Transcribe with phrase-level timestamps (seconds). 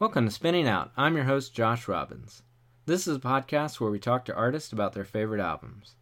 [0.00, 0.92] Welcome to Spinning Out.
[0.96, 2.44] I'm your host, Josh Robbins.
[2.86, 5.96] This is a podcast where we talk to artists about their favorite albums.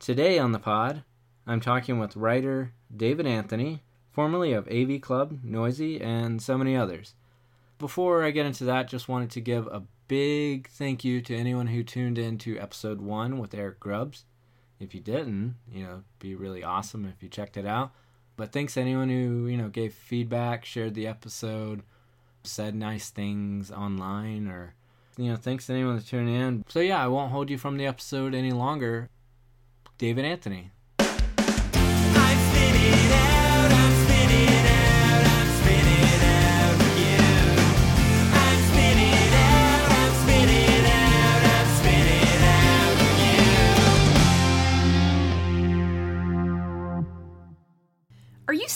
[0.00, 1.04] Today on the pod,
[1.46, 7.14] I'm talking with writer David Anthony, formerly of AV Club, Noisey, and so many others.
[7.78, 11.68] Before I get into that, just wanted to give a big thank you to anyone
[11.68, 14.24] who tuned in to episode one with Eric Grubbs.
[14.80, 17.92] If you didn't, you know, be really awesome if you checked it out.
[18.34, 21.84] But thanks to anyone who, you know, gave feedback, shared the episode,
[22.44, 24.74] said nice things online or
[25.16, 26.64] you know thanks to anyone that's tuning in.
[26.68, 29.08] So yeah i won't hold you from the episode any longer.
[29.98, 30.70] David anthony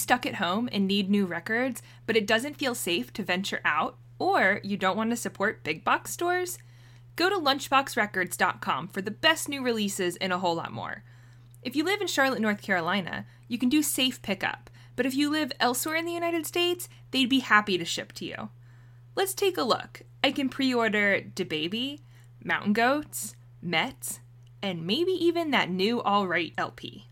[0.07, 3.97] stuck at home and need new records, but it doesn't feel safe to venture out?
[4.21, 6.59] Or you don't want to support big box stores?
[7.17, 11.03] Go to lunchboxrecords.com for the best new releases and a whole lot more.
[11.61, 15.29] If you live in Charlotte, North Carolina, you can do safe pickup, but if you
[15.29, 18.51] live elsewhere in the United States, they'd be happy to ship to you.
[19.17, 20.03] Let's take a look.
[20.23, 21.99] I can pre order DaBaby,
[22.45, 24.21] Mountain Goats, Met,
[24.63, 27.09] and maybe even that new All Right LP.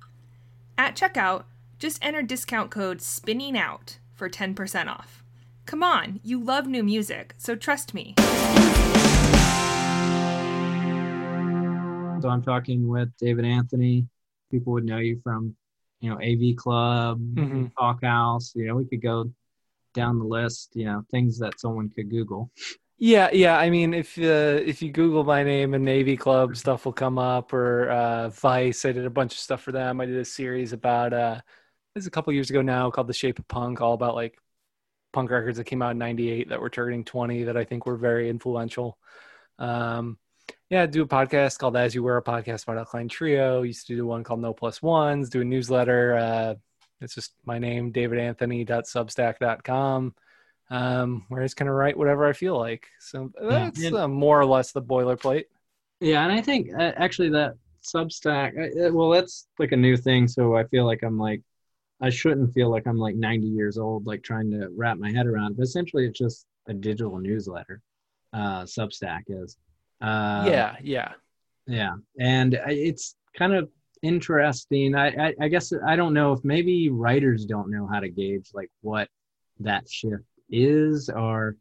[0.78, 1.46] At checkout,
[1.84, 5.22] just enter discount code SPINNING OUT for 10% off.
[5.66, 8.14] Come on, you love new music, so trust me.
[12.22, 14.08] So I'm talking with David Anthony.
[14.50, 15.54] People would know you from,
[16.00, 17.66] you know, AV Club, mm-hmm.
[17.78, 18.54] Talkhouse.
[18.54, 19.30] You know, we could go
[19.92, 20.70] down the list.
[20.74, 22.50] You know, things that someone could Google.
[22.96, 23.58] Yeah, yeah.
[23.58, 27.18] I mean, if uh, if you Google my name and AV Club, stuff will come
[27.18, 27.52] up.
[27.52, 30.00] Or uh, Vice, I did a bunch of stuff for them.
[30.00, 31.40] I did a series about uh,
[31.94, 34.36] this a couple years ago now called The Shape of Punk, all about like
[35.12, 37.96] punk records that came out in 98 that were turning 20 that I think were
[37.96, 38.98] very influential.
[39.58, 40.18] Um,
[40.68, 43.62] yeah, I do a podcast called As You Were, a podcast about Alkaline Trio.
[43.62, 46.16] Used to do one called No Plus Ones, do a newsletter.
[46.16, 46.54] Uh,
[47.00, 50.14] it's just my name, davidanthony.substack.com,
[50.70, 52.88] um, where I just kind of write whatever I feel like.
[52.98, 53.90] So that's yeah.
[53.90, 55.44] uh, more or less the boilerplate.
[56.00, 60.26] Yeah, and I think uh, actually that Substack, uh, well, that's like a new thing.
[60.26, 61.42] So I feel like I'm like
[62.04, 65.26] I shouldn't feel like I'm like 90 years old, like trying to wrap my head
[65.26, 65.56] around.
[65.56, 67.80] But essentially, it's just a digital newsletter.
[68.30, 69.56] Uh, Substack is.
[70.02, 71.12] Uh, yeah, yeah,
[71.66, 73.70] yeah, and it's kind of
[74.02, 74.94] interesting.
[74.94, 78.50] I, I, I guess I don't know if maybe writers don't know how to gauge
[78.52, 79.08] like what
[79.60, 81.56] that shift is, or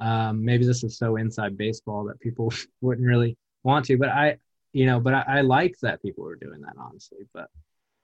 [0.00, 3.96] um, maybe this is so inside baseball that people wouldn't really want to.
[3.96, 4.38] But I,
[4.72, 7.18] you know, but I, I like that people are doing that honestly.
[7.32, 7.48] But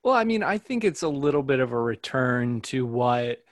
[0.02, 3.42] well, I mean, I think it's a little bit of a return to what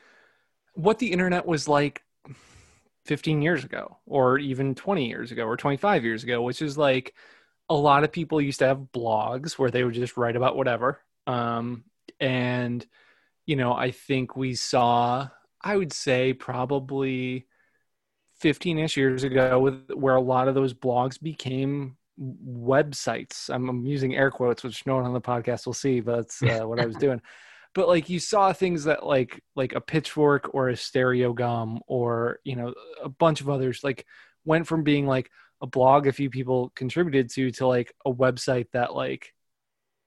[0.75, 2.03] what the internet was like
[3.07, 7.15] 15 years ago or even 20 years ago or 25 years ago, which is like
[7.69, 11.01] a lot of people used to have blogs where they would just write about whatever.
[11.27, 11.85] Um,
[12.21, 12.87] and
[13.47, 15.29] you know, I think we saw
[15.63, 17.47] I would say probably
[18.43, 23.51] 15ish years ago with where a lot of those blogs became websites.
[23.53, 26.43] I'm, I'm, using air quotes, which no one on the podcast will see, but that's
[26.43, 27.21] uh, what I was doing.
[27.75, 32.57] But like you saw things that like like a pitchfork or a Stereogum or you
[32.57, 34.07] know a bunch of others like
[34.45, 35.31] went from being like
[35.61, 39.35] a blog a few people contributed to to like a website that like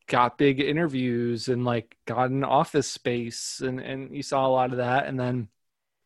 [0.08, 4.72] got big interviews and like got an office space and and you saw a lot
[4.72, 5.48] of that and then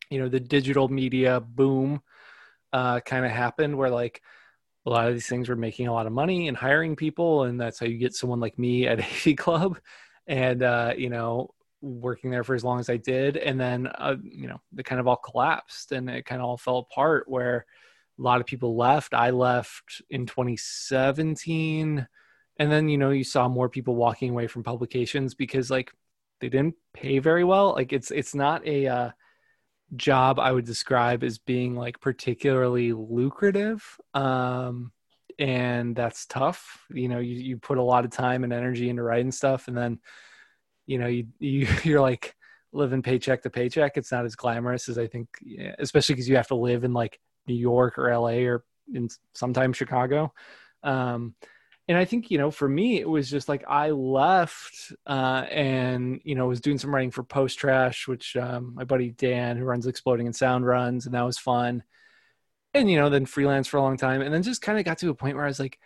[0.09, 2.01] you know the digital media boom
[2.73, 4.21] uh kind of happened where like
[4.85, 7.59] a lot of these things were making a lot of money and hiring people and
[7.59, 9.79] that's how you get someone like me at AV Club
[10.27, 11.49] and uh, you know
[11.81, 14.99] working there for as long as I did and then uh, you know it kind
[14.99, 17.65] of all collapsed and it kind of all fell apart where
[18.17, 19.13] a lot of people left.
[19.13, 22.07] I left in 2017
[22.57, 25.91] and then you know you saw more people walking away from publications because like
[26.39, 27.73] they didn't pay very well.
[27.73, 29.09] Like it's it's not a uh,
[29.95, 33.83] job I would describe as being like particularly lucrative.
[34.13, 34.91] Um,
[35.37, 36.83] and that's tough.
[36.89, 39.77] You know, you, you put a lot of time and energy into writing stuff and
[39.77, 39.99] then,
[40.85, 42.35] you know, you, you you're like
[42.71, 43.97] living paycheck to paycheck.
[43.97, 45.27] It's not as glamorous as I think,
[45.79, 49.77] especially because you have to live in like New York or LA or in sometimes
[49.77, 50.33] Chicago.
[50.83, 51.35] Um,
[51.87, 56.19] and I think you know, for me, it was just like I left uh, and
[56.23, 59.65] you know was doing some writing for Post Trash, which um, my buddy Dan, who
[59.65, 61.83] runs Exploding in Sound, runs, and that was fun.
[62.73, 64.97] And you know, then freelance for a long time, and then just kind of got
[64.99, 65.79] to a point where I was like,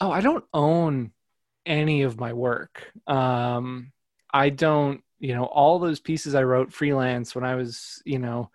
[0.00, 1.12] oh, I don't own
[1.64, 2.92] any of my work.
[3.06, 3.92] Um,
[4.32, 8.50] I don't, you know, all those pieces I wrote freelance when I was, you know,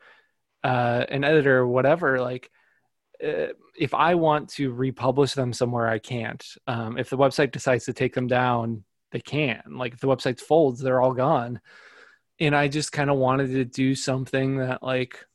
[0.63, 2.49] uh, an editor or whatever, like
[3.23, 6.45] if I want to republish them somewhere, I can't.
[6.67, 9.61] Um, if the website decides to take them down, they can.
[9.69, 11.61] Like if the website folds, they're all gone.
[12.39, 15.25] And I just kind of wanted to do something that like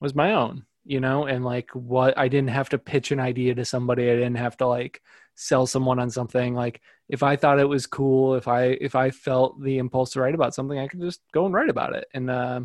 [0.00, 3.54] was my own, you know, and like what I didn't have to pitch an idea
[3.54, 4.10] to somebody.
[4.10, 5.02] I didn't have to like
[5.34, 6.54] sell someone on something.
[6.54, 10.20] Like if I thought it was cool, if I if I felt the impulse to
[10.20, 12.06] write about something, I could just go and write about it.
[12.14, 12.60] And uh,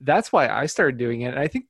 [0.00, 1.28] that's why I started doing it.
[1.28, 1.66] And I think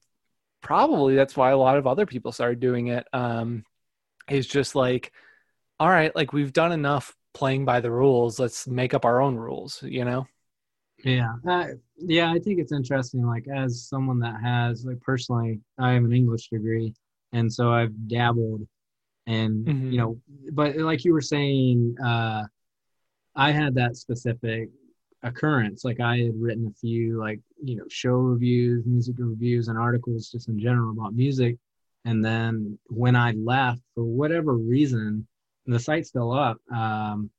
[0.65, 3.07] probably that's why a lot of other people started doing it.
[3.13, 3.65] Um,
[4.29, 5.13] is just like,
[5.79, 8.41] all right, like we've done enough playing by the rules.
[8.41, 9.81] Let's make up our own rules.
[9.83, 10.27] You know?
[11.05, 11.67] Yeah, uh,
[11.99, 12.33] yeah.
[12.33, 13.25] I think it's interesting.
[13.25, 16.95] Like as someone that has, like personally, I have an English degree,
[17.33, 18.67] and so I've dabbled,
[19.27, 19.93] and mm-hmm.
[19.93, 20.21] you know,
[20.53, 22.45] but like you were saying, uh,
[23.37, 24.71] I had that specific
[25.23, 25.85] occurrence.
[25.85, 30.31] Like I had written a few like, you know, show reviews, music reviews, and articles
[30.31, 31.57] just in general about music.
[32.05, 35.27] And then when I left, for whatever reason,
[35.67, 36.59] the site's still up.
[36.73, 37.31] Um,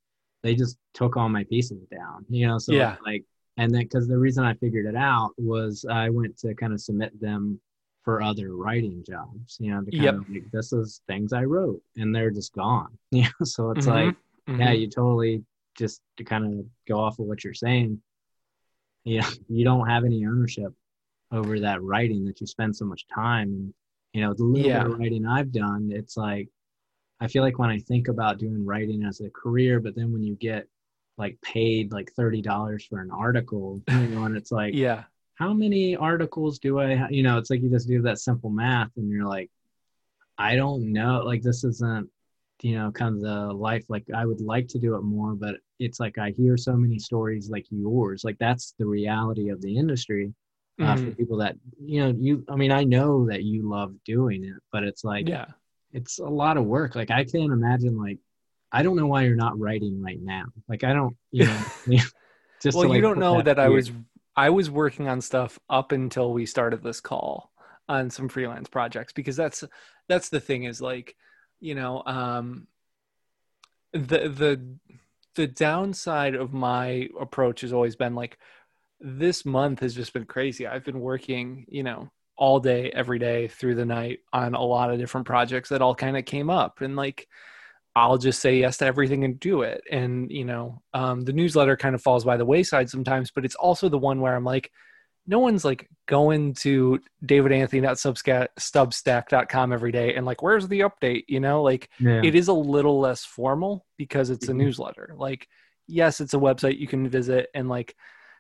[0.41, 2.57] they just took all my pieces down, you know.
[2.57, 2.95] So yeah.
[3.05, 3.23] like,
[3.57, 6.81] and then because the reason I figured it out was I went to kind of
[6.81, 7.59] submit them
[8.03, 10.13] for other writing jobs, you know, to kind yep.
[10.13, 13.43] of like, this is things I wrote, and they're just gone, you know.
[13.43, 14.07] So it's mm-hmm.
[14.07, 14.15] like,
[14.47, 14.61] mm-hmm.
[14.61, 15.43] yeah, you totally
[15.77, 18.01] just to kind of go off of what you're saying,
[19.05, 20.73] you know, you don't have any ownership
[21.31, 23.49] over that writing that you spend so much time.
[23.49, 23.73] And,
[24.13, 24.83] you know, the little yeah.
[24.83, 26.49] bit of writing I've done, it's like,
[27.21, 30.23] I feel like when I think about doing writing as a career, but then when
[30.23, 30.67] you get
[31.17, 35.03] like paid like $30 for an article, you know, and it's like, yeah,
[35.35, 37.07] how many articles do I, ha-?
[37.09, 39.49] you know, it's like you just do that simple math and you're like,
[40.37, 41.21] I don't know.
[41.23, 42.09] Like, this isn't,
[42.61, 43.85] you know, kind of the life.
[43.89, 46.99] Like, I would like to do it more, but it's like I hear so many
[46.99, 48.23] stories like yours.
[48.23, 50.33] Like that's the reality of the industry
[50.79, 51.05] uh, mm-hmm.
[51.05, 52.13] for people that you know.
[52.17, 55.47] You, I mean, I know that you love doing it, but it's like, yeah,
[55.91, 56.95] it's a lot of work.
[56.95, 57.97] Like I can't imagine.
[57.97, 58.19] Like
[58.71, 60.45] I don't know why you're not writing right now.
[60.67, 61.61] Like I don't, you know.
[62.61, 63.91] just well, like, you don't know that, that I was
[64.35, 67.51] I was working on stuff up until we started this call
[67.87, 69.63] on some freelance projects because that's
[70.09, 71.15] that's the thing is like
[71.59, 72.67] you know um
[73.93, 74.77] the the
[75.35, 78.37] the downside of my approach has always been like
[78.99, 80.65] this month has just been crazy.
[80.65, 84.91] I've been working, you know, all day, every day through the night on a lot
[84.91, 86.81] of different projects that all kind of came up.
[86.81, 87.27] And like,
[87.95, 89.81] I'll just say yes to everything and do it.
[89.89, 93.55] And, you know, um, the newsletter kind of falls by the wayside sometimes, but it's
[93.55, 94.71] also the one where I'm like,
[95.27, 101.61] no one's like going to davidanthony.substack.com every day and like where's the update you know
[101.63, 102.21] like yeah.
[102.23, 104.59] it is a little less formal because it's a mm-hmm.
[104.59, 105.47] newsletter like
[105.87, 107.95] yes it's a website you can visit and like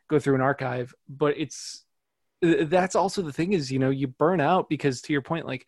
[0.09, 1.83] go through an archive but it's
[2.41, 5.65] that's also the thing is you know you burn out because to your point like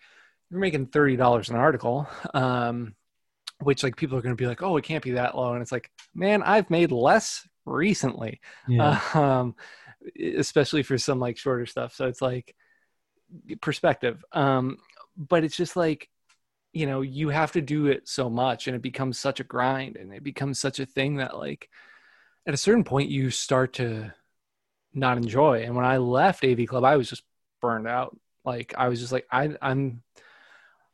[0.49, 2.93] you're making $30 an article um
[3.59, 5.63] which like people are going to be like oh it can't be that low and
[5.63, 8.99] it's like man i've made less recently yeah.
[9.13, 9.55] um
[10.19, 11.93] especially for some like shorter stuff.
[11.93, 12.55] So it's like
[13.61, 14.23] perspective.
[14.31, 14.77] Um,
[15.15, 16.09] but it's just like,
[16.73, 19.95] you know, you have to do it so much and it becomes such a grind
[19.95, 21.69] and it becomes such a thing that like
[22.45, 24.13] at a certain point you start to
[24.93, 25.63] not enjoy.
[25.63, 27.23] And when I left AV Club, I was just
[27.61, 28.17] burned out.
[28.45, 30.03] Like I was just like, I, I'm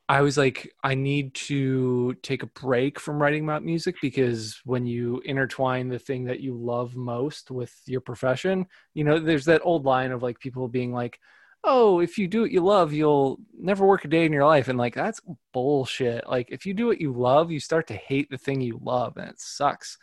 [0.10, 4.86] I was like, I need to take a break from writing about music because when
[4.86, 9.62] you intertwine the thing that you love most with your profession, you know, there's that
[9.64, 11.20] old line of like people being like,
[11.64, 14.68] oh, if you do what you love, you'll never work a day in your life.
[14.68, 15.22] And like, that's
[15.54, 16.28] bullshit.
[16.28, 19.16] Like, if you do what you love, you start to hate the thing you love
[19.16, 19.98] and it sucks.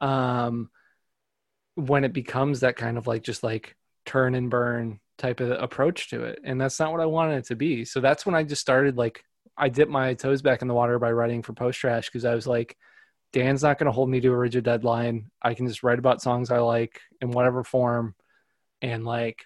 [0.00, 0.70] Um,
[1.74, 6.10] when it becomes that kind of like just like turn and burn type of approach
[6.10, 6.40] to it.
[6.44, 7.84] And that's not what I wanted it to be.
[7.84, 9.24] So that's when I just started like
[9.56, 12.34] I dipped my toes back in the water by writing for Post Trash because I
[12.34, 12.76] was like,
[13.32, 15.30] Dan's not going to hold me to a rigid deadline.
[15.40, 18.14] I can just write about songs I like in whatever form,
[18.80, 19.44] and like,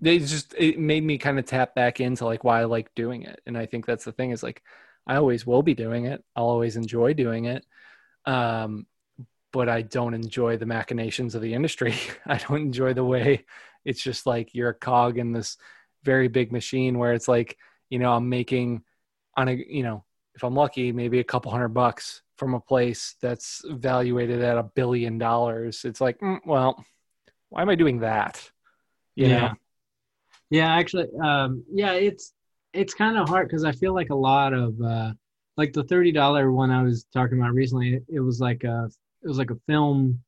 [0.00, 3.22] they just it made me kind of tap back into like why I like doing
[3.22, 3.40] it.
[3.46, 4.62] And I think that's the thing is like,
[5.06, 6.22] I always will be doing it.
[6.34, 7.64] I'll always enjoy doing it.
[8.26, 8.86] Um,
[9.52, 11.94] but I don't enjoy the machinations of the industry.
[12.26, 13.46] I don't enjoy the way
[13.86, 15.56] it's just like you're a cog in this
[16.02, 17.56] very big machine where it's like
[17.90, 18.82] you know i'm making
[19.36, 23.16] on a you know if i'm lucky maybe a couple hundred bucks from a place
[23.20, 25.84] that's valuated at a billion dollars.
[25.84, 26.84] It's like mm, well
[27.48, 28.50] why am i doing that?
[29.14, 29.40] You yeah.
[29.40, 29.54] know?
[30.50, 32.32] yeah actually um yeah it's
[32.72, 35.12] it's kind of hard because i feel like a lot of uh
[35.56, 38.88] like the $30 one i was talking about recently it was like a
[39.22, 40.20] it was like a film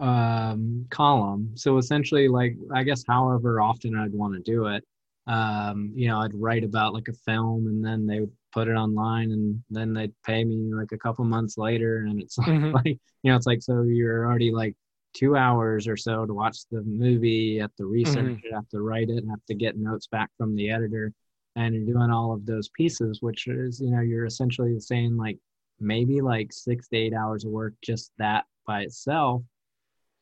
[0.00, 1.52] um column.
[1.54, 4.84] So essentially like i guess however often i'd want to do it
[5.26, 8.72] um, you know, I'd write about like a film and then they would put it
[8.74, 11.98] online and then they'd pay me like a couple months later.
[12.08, 12.72] And it's Mhm.
[12.72, 12.86] like,
[13.22, 14.76] you know, it's like, so you're already like
[15.14, 19.08] two hours or so to watch the movie, have to research it, have to write
[19.10, 21.12] it, have to get notes back from the editor.
[21.56, 25.38] And you're doing all of those pieces, which is, you know, you're essentially saying like
[25.80, 29.42] maybe like six to eight hours of work, just that by itself.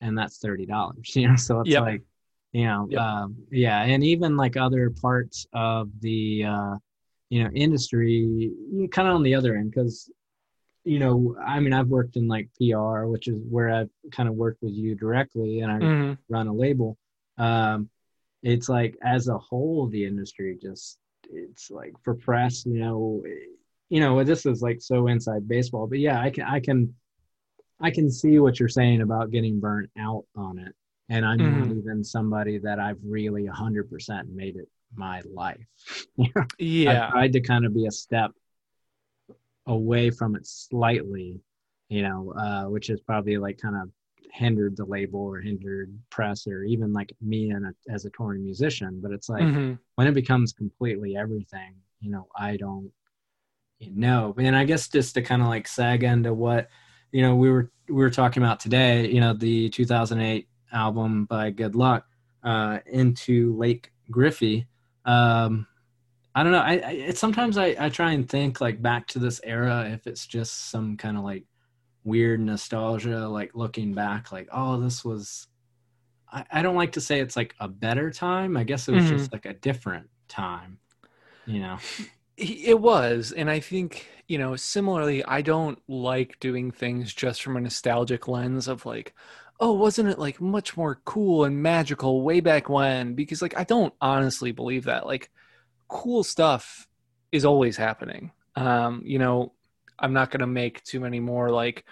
[0.01, 1.37] And that's $30, you know?
[1.37, 1.83] So it's Yep.
[1.85, 2.03] like,
[2.53, 3.01] you know Yep.
[3.01, 6.75] um, yeah and even like other parts of the uh,
[7.31, 8.51] you know industry
[8.91, 10.11] kind of on the other end because
[10.85, 14.35] you know i mean i've worked in like pr which is where i've kind of
[14.35, 16.19] worked with you directly and i Mhm.
[16.29, 16.97] run a label
[17.39, 17.89] um,
[18.43, 20.99] it's like as a whole the industry just
[21.31, 23.23] it's like for press you know
[23.89, 26.93] you know this is like so inside baseball but yeah i can i can
[27.81, 30.75] i can see what you're saying about getting burnt out on it
[31.09, 31.77] and i'm not Mhm.
[31.77, 36.07] even somebody that i've really 100% made it my life
[36.59, 37.07] Yeah.
[37.07, 38.33] i've tried to kind of be a step
[39.67, 41.41] away from it slightly
[41.89, 43.89] you know uh, which is probably like kind of
[44.33, 48.43] hindered the label or hindered press or even like me and a, as a touring
[48.43, 49.79] musician but it's like Mhm.
[49.97, 52.91] when it becomes completely everything you know i don't
[53.91, 56.69] know and i guess just to kind of like sag into what
[57.11, 61.51] you know we were we were talking about today you know the 2008 album by
[61.51, 62.07] good luck
[62.45, 64.67] uh into lake griffy
[65.05, 65.67] um
[66.35, 69.19] i don't know i, I it, sometimes I, I try and think like back to
[69.19, 71.45] this era if it's just some kind of like
[72.05, 75.47] weird nostalgia like looking back like oh this was
[76.33, 79.05] I, I don't like to say it's like a better time i guess it was
[79.05, 79.09] Mhm.
[79.09, 80.79] just like a different time
[81.47, 81.79] you know
[82.37, 83.33] It was.
[83.33, 88.27] And I think, you know, similarly, I don't like doing things just from a nostalgic
[88.27, 89.15] lens of like,
[89.63, 93.15] oh, wasn't it like much more cool and magical way back when?
[93.15, 95.07] Because, like, I don't honestly believe that.
[95.07, 95.31] Like,
[95.89, 96.89] cool stuff
[97.31, 98.33] is always happening.
[98.57, 99.53] Um, you know,
[99.99, 101.85] I'm not going to make too many more like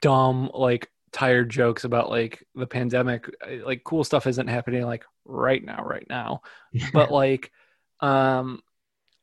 [0.00, 3.34] dumb, like, tired jokes about like the pandemic.
[3.64, 6.42] Like, cool stuff isn't happening like right now, right now
[6.92, 7.50] but like
[8.00, 8.60] um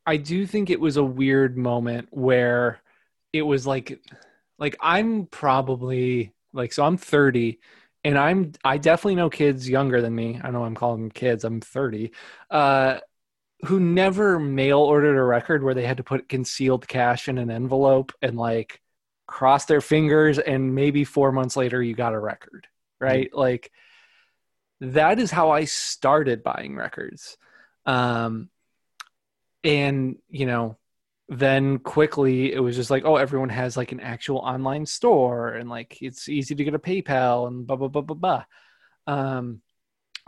[0.05, 2.81] i do think it was a weird moment where
[3.31, 3.99] it was like
[4.57, 7.59] like i'm probably like so i'm 30
[8.03, 10.39] and i'm i definitely know kids younger than me.
[10.43, 11.43] I know i'm calling them kids.
[11.43, 12.11] I'm 30
[12.49, 12.99] uh
[13.65, 17.49] who never mail ordered a record where they had to put concealed cash in an
[17.49, 18.81] envelope and like
[19.25, 22.67] cross their fingers and maybe four months later you got a record
[23.03, 23.33] right?
[23.33, 23.71] Like
[24.79, 27.37] that is how I started buying records.
[27.85, 28.49] Um,
[29.63, 30.77] and, you know,
[31.39, 35.69] then quickly it was just like, oh, everyone has like an actual online store and
[35.69, 38.43] like it's easy to get a PayPal and blah, blah, blah, blah, blah.
[39.07, 39.61] Um,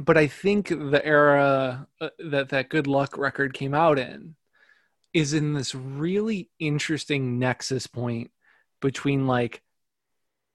[0.04, 4.36] but I think the era uh, that that Good Luck record came out in
[5.14, 8.32] is in this really interesting nexus point
[8.82, 9.62] between like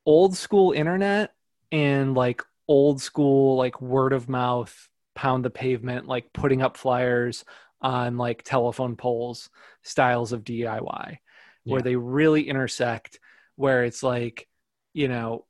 [0.04, 1.33] old school internet
[1.73, 7.45] and like old school like word of mouth pound the pavement like putting up flyers
[7.82, 9.50] on like telephone poles
[9.82, 11.18] styles of diy
[11.66, 11.82] where Yeah.
[11.82, 13.20] they really intersect
[13.56, 14.49] where it's like
[14.92, 15.46] you know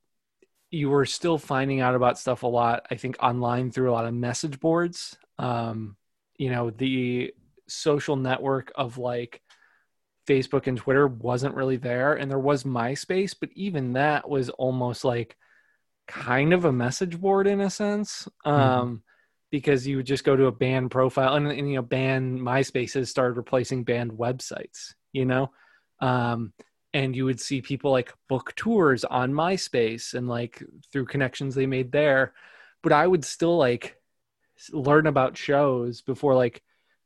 [0.69, 4.05] you were still finding out about stuff a lot i think online through a lot
[4.05, 5.17] of message boards.
[5.37, 5.97] Um
[6.37, 7.33] you know the
[7.67, 9.41] social network of like
[10.27, 15.03] facebook and twitter wasn't really there and there was myspace but even that was almost
[15.03, 15.35] like
[16.07, 18.27] kind of a message board in a sense.
[18.45, 19.03] Um
[19.51, 22.93] because you would just go to a band profile and, and you know band myspace
[22.93, 25.51] has started replacing band websites you know?
[25.99, 26.53] Um
[26.93, 31.65] and you would see people like book tours on myspace and like through connections they
[31.65, 32.33] made there.
[32.83, 33.97] But i would still like
[34.71, 36.61] learn about shows before like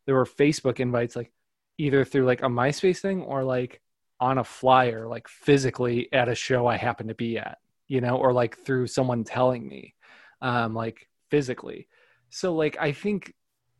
[0.06, 1.32] there were facebook invites like
[1.78, 3.82] either through like a myspace thing or like
[4.20, 8.18] on a flyer like physically at a show i happen to be at you know
[8.18, 9.94] or like through someone telling me
[10.42, 11.88] um like physically
[12.29, 13.34] so like i think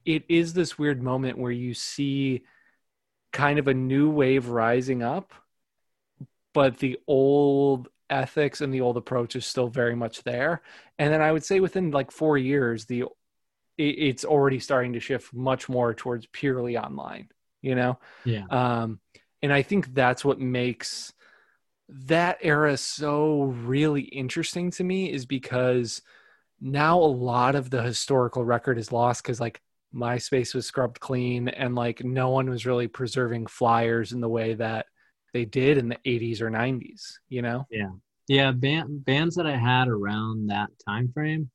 [0.06, 2.44] it is this weird moment where you see
[3.32, 5.34] kind of a new wave rising up
[6.54, 10.62] but the old ethics and the old approach is still very much there.
[11.00, 13.02] And then i would say within like 4 years the
[13.78, 17.30] it, it's already starting to shift much more towards purely online
[17.62, 17.98] you know?
[18.26, 18.46] Yeah.
[18.52, 19.00] Um,
[19.42, 21.14] and I think that's what makes
[21.90, 26.04] that era so really interesting to me is because
[26.62, 29.62] now a lot of the historical record is lost because like
[29.94, 34.54] MySpace was scrubbed clean and like no one was really preserving flyers in the way
[34.56, 34.88] that
[35.34, 37.66] they did in the 80s or 90s, you know?
[38.28, 41.52] yeah band, bands that i had around that time frame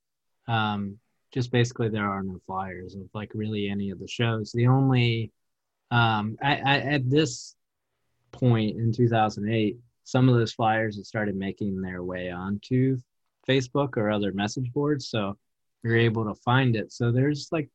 [0.46, 0.96] um
[1.32, 4.52] just basically there are no flyers of like really any of the shows.
[4.52, 5.32] The only
[5.90, 7.56] um, I, I, at this
[8.32, 12.98] point in 2008, some of those flyers had started making their way onto
[13.50, 15.36] Facebook or other message boards, so
[15.82, 16.92] you're able to find it.
[16.92, 17.68] So there's like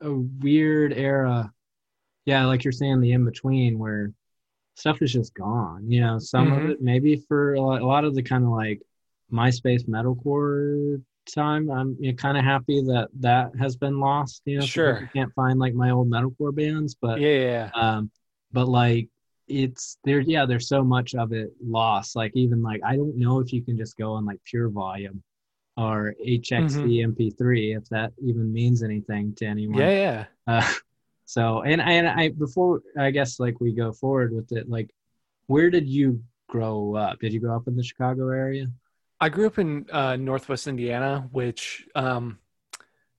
[0.00, 1.52] a weird era,
[2.24, 4.12] yeah, like you're saying, the in between where
[4.76, 5.90] stuff is just gone.
[5.90, 6.64] You know, some mm-hmm.
[6.64, 8.80] of it maybe for a lot, a lot of the kind of like
[9.32, 11.70] MySpace metalcore time.
[11.70, 14.42] I'm you know, kind of happy that that has been lost.
[14.46, 15.00] You know, sure.
[15.00, 17.70] You can't find like my old metalcore bands, but yeah, yeah.
[17.74, 18.10] Um,
[18.52, 19.08] but like
[19.50, 20.20] it's there.
[20.20, 22.16] Yeah, there's so much of it lost.
[22.16, 25.22] Like even like I don't know if you can just go on like pure volume
[25.76, 27.12] or HXC mm-hmm.
[27.12, 29.78] MP3 if that even means anything to anyone.
[29.78, 30.24] Yeah, yeah.
[30.46, 30.72] Uh,
[31.24, 34.90] so and and I before I guess like we go forward with it, like
[35.46, 37.18] where did you grow up?
[37.20, 38.66] Did you grow up in the Chicago area?
[39.20, 42.38] I grew up in uh, Northwest Indiana, which um,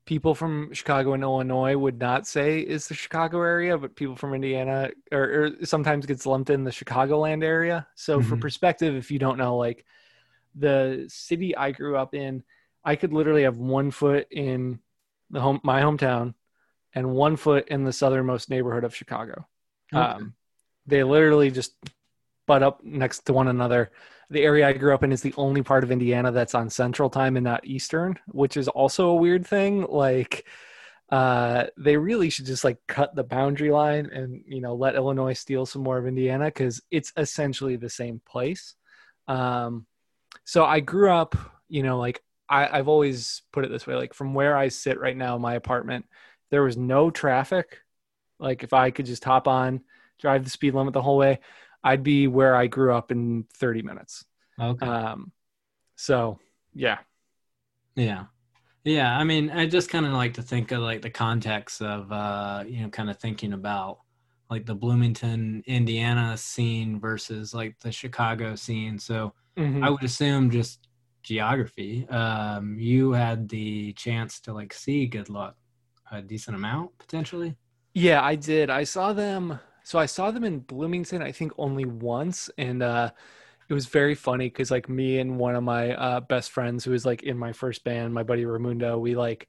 [0.05, 4.33] people from Chicago and Illinois would not say is the Chicago area, but people from
[4.33, 5.21] Indiana or,
[5.61, 7.87] or sometimes gets lumped in the Chicagoland area.
[7.95, 8.29] So, mm-hmm.
[8.29, 9.85] for perspective, if you don't know, like
[10.55, 12.43] the city I grew up in,
[12.83, 14.79] I could literally have one foot in
[15.29, 16.33] the home my hometown
[16.93, 19.47] and one foot in the southernmost neighborhood of Chicago.
[19.93, 20.01] Okay.
[20.01, 20.33] Um,
[20.87, 21.73] they literally just
[22.47, 23.91] butt up next to one another
[24.31, 27.09] the area I grew up in is the only part of Indiana that's on Central
[27.09, 29.85] Time and not Eastern, which is also a weird thing.
[29.87, 30.45] Like,
[31.11, 35.33] uh, they really should just like cut the boundary line and you know let Illinois
[35.33, 38.75] steal some more of Indiana because it's essentially the same place.
[39.27, 39.85] Um,
[40.45, 41.35] so I grew up,
[41.67, 44.97] you know, like I, I've always put it this way: like from where I sit
[44.97, 46.05] right now, in my apartment,
[46.51, 47.79] there was no traffic.
[48.39, 49.81] Like if I could just hop on,
[50.21, 51.41] drive the speed limit the whole way,
[51.83, 54.25] I'd be where I grew up in 30 minutes.
[54.59, 54.85] Okay.
[54.85, 55.31] Um,
[55.95, 56.39] so
[56.73, 56.99] yeah.
[57.95, 58.25] Yeah.
[58.83, 59.17] Yeah.
[59.17, 62.63] I mean, I just kind of like to think of like the context of, uh,
[62.67, 63.99] you know, kind of thinking about
[64.49, 68.99] like the Bloomington, Indiana scene versus like the Chicago scene.
[68.99, 69.83] So mm-hmm.
[69.83, 70.87] I would assume just
[71.23, 72.07] geography.
[72.09, 75.55] Um, you had the chance to like see good luck
[76.11, 77.55] a decent amount potentially.
[77.93, 78.69] Yeah, I did.
[78.69, 83.11] I saw them so I saw them in Bloomington, I think only once, and uh,
[83.69, 86.91] it was very funny because like me and one of my uh, best friends who
[86.91, 89.47] was like in my first band, my buddy Ramundo, we like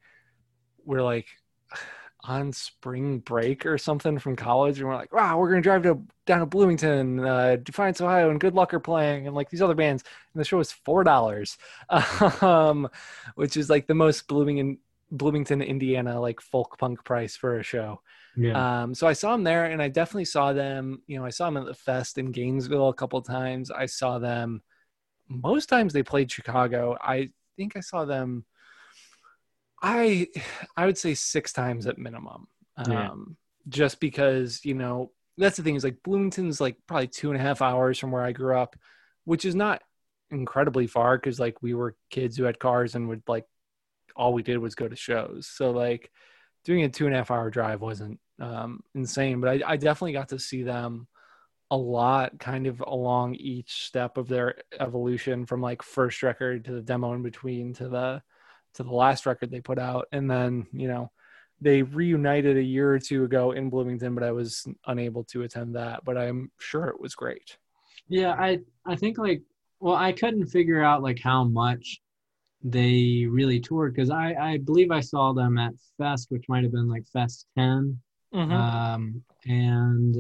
[0.85, 1.27] we're like
[2.25, 6.01] on spring break or something from college, and we're like, wow, we're gonna drive to
[6.25, 9.75] down to Bloomington, uh, Defiance, Ohio, and Good Luck are playing, and like these other
[9.75, 11.59] bands, and the show was four dollars,
[12.41, 12.89] um,
[13.35, 14.79] which is like the most Bloomington,
[15.11, 18.01] Bloomington, Indiana like folk punk price for a show.
[18.37, 18.83] Yeah.
[18.83, 21.03] Um, so I saw them there, and I definitely saw them.
[21.07, 23.71] You know, I saw them at the fest in Gainesville a couple times.
[23.71, 24.63] I saw them
[25.29, 26.97] most times they played Chicago.
[27.01, 28.45] I think I saw them.
[29.83, 30.29] I
[30.77, 32.47] I would say six times at minimum.
[32.89, 33.11] Yeah.
[33.11, 33.37] Um,
[33.69, 37.43] just because you know that's the thing is like Bloomington's like probably two and a
[37.43, 38.77] half hours from where I grew up,
[39.25, 39.83] which is not
[40.31, 43.45] incredibly far because like we were kids who had cars and would like
[44.17, 45.47] all we did was go to shows.
[45.47, 46.11] So like
[46.65, 50.13] doing a two and a half hour drive wasn't um, insane, but I, I definitely
[50.13, 51.07] got to see them
[51.71, 56.73] a lot kind of along each step of their evolution from like first record to
[56.73, 58.23] the demo in between to the
[58.75, 61.11] to the last record they put out and then you know
[61.63, 65.75] they reunited a year or two ago in bloomington but i was unable to attend
[65.75, 67.57] that but i'm sure it was great
[68.07, 69.41] yeah i i think like
[69.81, 72.03] well i couldn't figure out like how much
[72.65, 76.73] they really toured because I, I believe I saw them at Fest, which might have
[76.73, 77.99] been like Fest 10.
[78.35, 78.53] Mm-hmm.
[78.53, 80.17] Um, and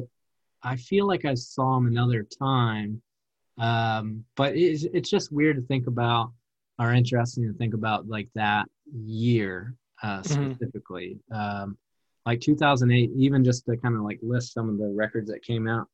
[0.62, 3.02] I feel like I saw him another time.
[3.58, 6.32] Um, but it's, it's just weird to think about
[6.78, 10.52] or interesting to think about like that year uh, mm-hmm.
[10.52, 11.18] specifically.
[11.32, 11.62] Mm-hmm.
[11.62, 11.78] Um,
[12.24, 15.66] like 2008, even just to kind of like list some of the records that came
[15.68, 15.88] out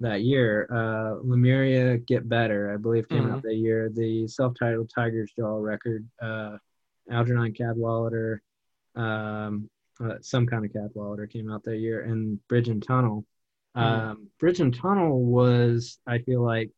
[0.00, 0.68] that year.
[0.72, 3.34] Uh, Lemuria Get Better, I believe, came mm-hmm.
[3.34, 3.90] out that year.
[3.92, 6.56] The self-titled Tiger's Jaw record, uh,
[7.10, 8.42] Algernon Cadwallader,
[8.94, 9.68] um,
[10.02, 13.24] uh, some kind of Cadwallader came out that year, and Bridge and Tunnel.
[13.76, 14.10] Mm-hmm.
[14.10, 16.70] Um, Bridge and Tunnel was, I feel like,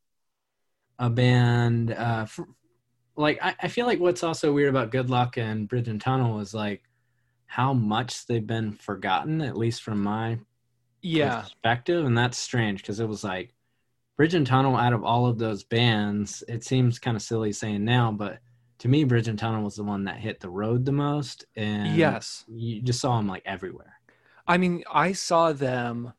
[0.99, 1.93] a band.
[1.93, 2.47] Uh, for,
[3.17, 6.41] like I, I feel like what's also weird about Good Luck and Bridge and Tunnel
[6.41, 6.83] is like
[7.47, 10.39] how much they've been forgotten, at least from my
[11.03, 13.55] yeah perspective, and that's strange because it was like
[14.17, 16.43] Bridge and Tunnel out of all of those bands.
[16.49, 18.39] It seems kind of silly saying now, but
[18.79, 21.97] to me, Bridge and Tunnel was the one that hit the road the most, and
[21.97, 23.95] yes, you just saw them like everywhere.
[24.47, 26.13] I mean, I saw them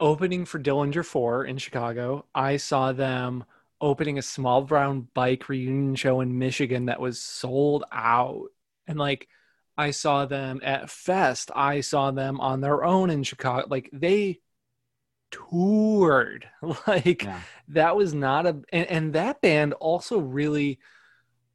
[0.00, 2.26] opening for Dillinger Four in Chicago.
[2.34, 3.44] I saw them
[3.80, 8.48] opening a small brown bike reunion show in Michigan that was sold out,
[8.86, 9.28] and like
[9.76, 11.50] I saw them at Fest.
[11.54, 13.66] I saw them on their own in Chicago.
[13.68, 14.40] Like they
[15.30, 16.48] toured.
[16.86, 17.40] Like Yeah.
[17.68, 20.78] that was not a and, and that band also really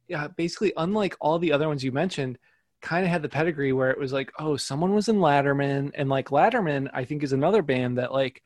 [0.08, 2.38] yeah, basically unlike all the other ones you mentioned,
[2.82, 6.08] kind of had the pedigree where it was like, oh, someone was in Latterman and
[6.08, 8.42] like Latterman I think is another band that like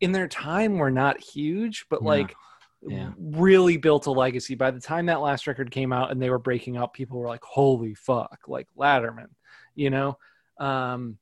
[0.00, 2.08] in their time were not huge, but Yeah.
[2.08, 2.36] like
[2.84, 3.12] Yeah.
[3.16, 4.56] really built a legacy.
[4.56, 7.28] By the time that last record came out and they were breaking up, people were
[7.28, 9.28] like, "Holy fuck!" Like Latterman,
[9.76, 10.18] you know.
[10.58, 11.18] Um,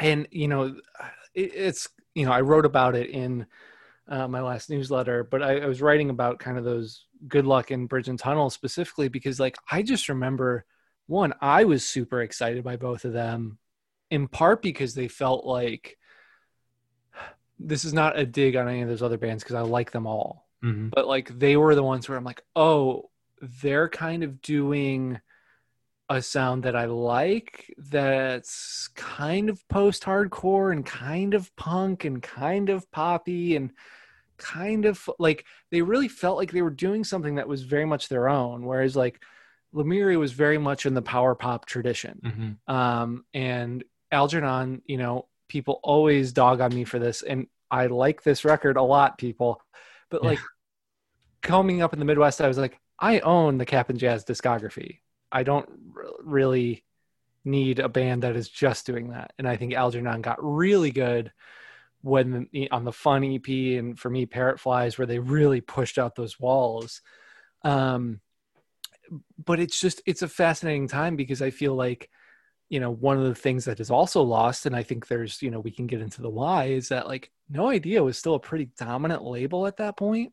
[0.00, 0.76] and you know,
[1.34, 3.46] it, it's you know, I wrote about it in
[4.10, 7.70] uh, my last newsletter, but I, I was writing about kind of those good luck
[7.70, 10.64] in Bridge and Tunnel specifically because, like, I just remember
[11.06, 13.58] one, I was super excited by both of them,
[14.10, 15.96] in part because they felt like
[17.58, 20.06] this is not a dig on any of those other bands because I like them
[20.06, 20.88] all Mm-hmm.
[20.88, 23.08] but like they were the ones where I'm like, oh,
[23.62, 25.18] they're kind of doing
[26.10, 32.22] a sound that I like that's kind of post hardcore and kind of punk and
[32.22, 33.72] kind of poppy and
[34.40, 38.08] kind of like they really felt like they were doing something that was very much
[38.08, 38.64] their own.
[38.64, 39.22] Whereas like
[39.72, 42.20] Lemuria was very much in the power pop tradition.
[42.24, 42.74] Mm-hmm.
[42.74, 48.22] Um, and Algernon, you know, people always dog on me for this, and I like
[48.22, 49.62] this record a lot, people.
[50.10, 50.30] But Yeah.
[50.30, 50.40] like
[51.42, 54.98] coming up in the Midwest, I was like, I own the Cap'n Jazz discography.
[55.32, 56.84] I don't r- really
[57.44, 59.32] need a band that is just doing that.
[59.38, 61.32] And I think Algernon got really good
[62.02, 66.14] when on the Fun EP and for me, Parrot Flies, where they really pushed out
[66.14, 67.02] those walls.
[67.62, 68.20] Um,
[69.44, 72.10] but it's just it's a fascinating time because I feel like
[72.68, 75.50] you know one of the things that is also lost and i think there's you
[75.50, 78.38] know we can get into the why is that like no idea was still a
[78.38, 80.32] pretty dominant label at that point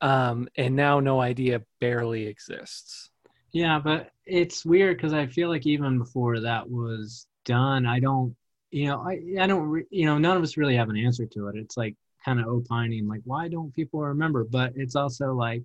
[0.00, 3.10] um and now no idea barely exists
[3.56, 8.36] Yeah, but it's weird because I feel like even before that was done, I don't,
[8.70, 11.26] you know, I I don't, re- you know, none of us really have an answer
[11.26, 11.56] to it.
[11.56, 14.44] It's like kind of opining, like why don't people remember?
[14.44, 15.62] But it's also like,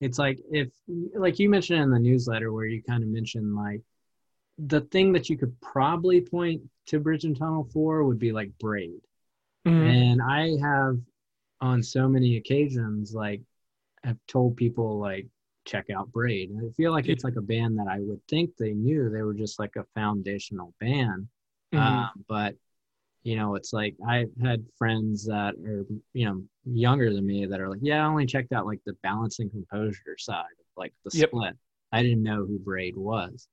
[0.00, 0.68] it's like if,
[1.14, 3.82] like you mentioned in the newsletter where you kind of mentioned like
[4.58, 8.50] the thing that you could probably point to Bridge and Tunnel for would be like
[8.58, 9.00] Braid.
[9.66, 9.86] Mm-hmm.
[9.86, 10.98] And I have
[11.60, 13.42] on so many occasions like
[14.04, 15.26] have told people like
[15.64, 16.50] check out Braid.
[16.50, 19.22] And I feel like it's like a band that I would think they knew they
[19.22, 21.28] were just like a foundational band.
[21.72, 21.80] Mhm.
[21.80, 22.54] Um, but
[23.22, 27.60] you know, it's like I had friends that are you know younger than me that
[27.60, 30.92] are like, yeah, I only checked out like the balance and composure side of like
[31.04, 31.30] the Yep.
[31.30, 31.54] split.
[31.92, 33.48] I didn't know who Braid was,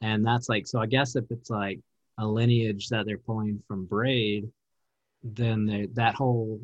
[0.00, 0.80] and that's like so.
[0.80, 1.80] I guess if it's like
[2.18, 4.50] a lineage that they're pulling from Braid,
[5.22, 6.60] then they, that whole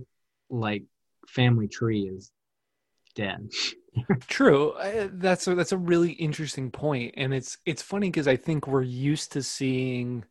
[0.51, 0.85] like
[1.29, 2.31] family tree is
[3.15, 3.49] dead.
[4.29, 4.75] True.
[4.75, 8.67] I, that's a, that's a really interesting point, and it's it's funny because I think
[8.67, 10.25] we're used to seeing,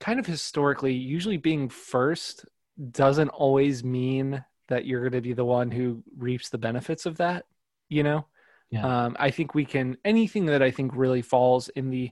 [0.00, 2.44] kind of historically, usually being first
[2.90, 7.18] doesn't always mean that you're going to be the one who reaps the benefits of
[7.18, 7.46] that.
[7.88, 8.26] You know,
[8.70, 8.88] Yeah.
[9.06, 12.10] um, I think we can anything that I think really falls in the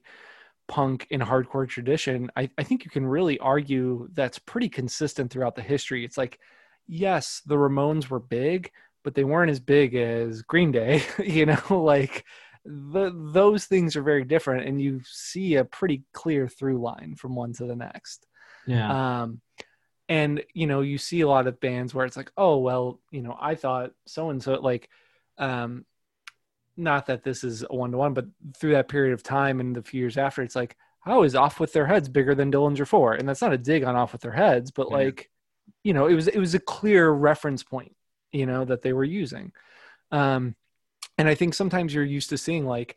[0.68, 2.30] punk and hardcore tradition.
[2.36, 6.04] I, I think you can really argue that's pretty consistent throughout the history.
[6.04, 6.38] It's like,
[6.86, 8.70] yes, the Ramones were big,
[9.02, 12.24] but they weren't as big as Green Day, you know, like
[12.64, 17.34] the those things are very different and you see a pretty clear through line from
[17.34, 18.26] one to the next.
[18.66, 19.20] Yeah.
[19.22, 19.40] Um
[20.08, 23.22] and you know, you see a lot of bands where it's like, oh well, you
[23.22, 24.88] know, I thought so and so like
[25.38, 25.84] um
[26.76, 29.76] not that this is a one to one, but through that period of time and
[29.76, 32.86] the few years after, it's like, how is off with their heads bigger than Dillinger
[32.86, 33.14] Four?
[33.14, 34.96] And that's not a dig on off with their heads, but Yeah.
[34.96, 35.30] like,
[35.84, 37.94] you know, it was it was a clear reference point,
[38.32, 39.52] you know, that they were using.
[40.10, 40.56] Um,
[41.18, 42.96] and I think sometimes you're used to seeing like,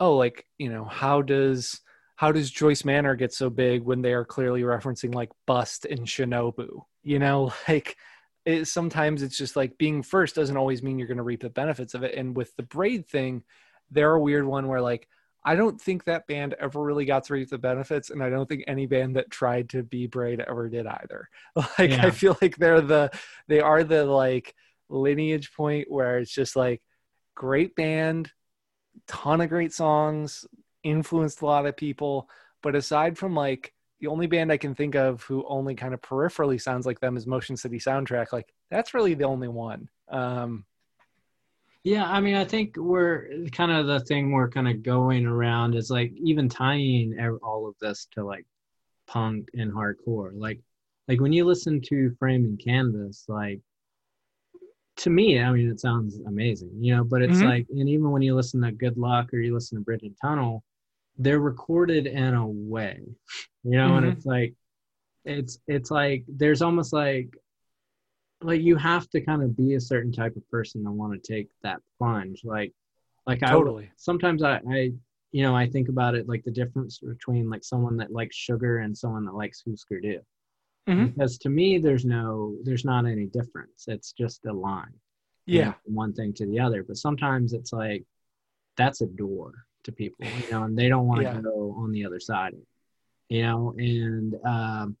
[0.00, 1.80] oh, like you know, how does
[2.16, 6.00] how does Joyce Manor get so big when they are clearly referencing like Bust and
[6.00, 6.82] Shinobu?
[7.02, 7.96] You know, like
[8.44, 11.50] it, sometimes it's just like being first doesn't always mean you're going to reap the
[11.50, 12.14] benefits of it.
[12.14, 13.42] And with the braid thing,
[13.90, 15.08] they're a weird one where like
[15.46, 18.48] I don't think that band ever really got to reap the benefits, and I don't
[18.48, 21.28] think any band that tried to be braid ever did either.
[21.78, 22.06] Like Yeah.
[22.06, 23.10] I feel like they're the
[23.48, 24.54] they are the like
[24.88, 26.82] lineage point where it's just like
[27.34, 28.30] great band,
[29.06, 30.44] ton of great songs,
[30.82, 32.28] influenced a lot of people,
[32.62, 36.00] but aside from like the only band I can think of who only kind of
[36.00, 38.32] peripherally sounds like them is Motion City Soundtrack.
[38.32, 39.88] Like that's really the only one.
[40.08, 40.64] Um,
[41.84, 45.74] Yeah, I mean, I think we're kind of the thing we're kind of going around
[45.74, 48.46] is like even tying all of this to like
[49.06, 50.32] punk and hardcore.
[50.34, 50.60] Like,
[51.08, 53.60] like when you listen to Frame and Canvas, like
[54.96, 57.04] to me, I mean, it sounds amazing, you know.
[57.04, 57.46] But it's Mhm.
[57.46, 60.16] like, and even when you listen to Good Luck or you listen to Bridge and
[60.20, 60.62] Tunnel,
[61.18, 63.00] they're recorded in a way,
[63.62, 64.16] you know, and Mhm.
[64.16, 64.54] it's like
[65.24, 67.36] it's it's like there's almost like
[68.42, 71.32] like you have to kind of be a certain type of person to want to
[71.32, 72.44] take that plunge.
[72.44, 72.72] Like
[73.26, 73.90] like I Totally.
[73.96, 74.92] sometimes I, I
[75.32, 78.78] you know I think about it like the difference between like someone that likes sugar
[78.78, 80.20] and someone that likes Husker Du.
[80.88, 81.14] Mhm.
[81.14, 83.86] Because to me there's no there's not any difference.
[83.88, 84.92] It's just a line.
[85.46, 85.74] Yeah.
[85.84, 86.82] one thing to the other.
[86.82, 88.04] But sometimes it's like
[88.76, 89.52] that's a door
[89.84, 91.40] to people, you know, and they don't want to Yeah.
[91.40, 92.54] go on the other side.
[93.28, 94.96] You know, and um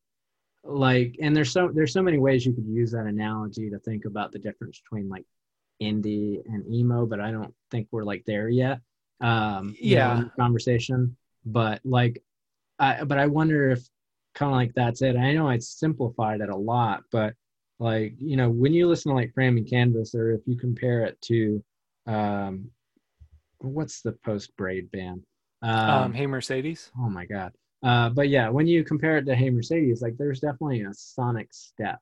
[0.66, 4.06] like and there's so there's so many ways you could use that analogy to think
[4.06, 5.26] about the difference between like
[5.82, 8.80] indie and emo, but I don't think we're like there yet.
[9.20, 10.24] Um you know, Yeah.
[10.38, 11.16] conversation.
[11.44, 12.22] But like
[12.78, 13.86] I but I wonder if
[14.34, 15.16] kind of like that's it.
[15.16, 17.34] I know I simplified it a lot, but
[17.78, 21.02] like you know when you listen to like Frame and Canvas or if you compare
[21.04, 21.62] it to
[22.06, 22.70] um
[23.58, 25.22] what's the post braid band
[25.62, 26.90] um, Um, hey Mercedes.
[27.00, 30.40] oh my god uh but yeah when you compare it to hey mercedes like there's
[30.40, 31.98] definitely a sonic step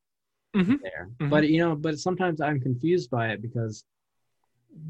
[0.56, 0.80] Mhm.
[0.82, 1.30] there Mhm.
[1.30, 3.84] but you know but sometimes i'm confused by it because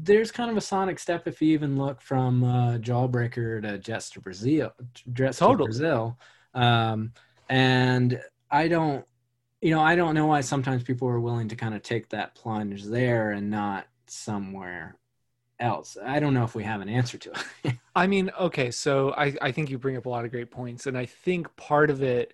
[0.01, 4.09] there's kind of a sonic step if you even look from uh jawbreaker to jets
[4.09, 4.71] to brazil
[5.13, 6.17] jets to brazil
[6.55, 7.11] um
[7.53, 8.19] and
[8.51, 9.05] i don't
[9.61, 12.35] you know i don't know why sometimes people are willing to kind of take that
[12.35, 14.97] plunge there and not somewhere
[15.59, 19.13] else i don't know if we have an answer to it I mean, okay, so
[19.15, 20.87] I, I think you bring up a lot of great points.
[20.87, 22.33] And I think part of it,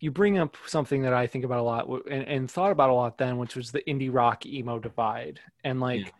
[0.00, 2.94] you bring up something that I think about a lot and, and thought about a
[2.94, 5.40] lot then, which was the indie rock emo divide.
[5.62, 6.10] And like, Yeah.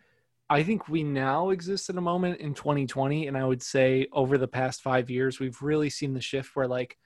[0.49, 3.29] I think we now exist in a moment in 2020.
[3.29, 6.67] And I would say over the past five years, we've really seen the shift where
[6.69, 6.97] like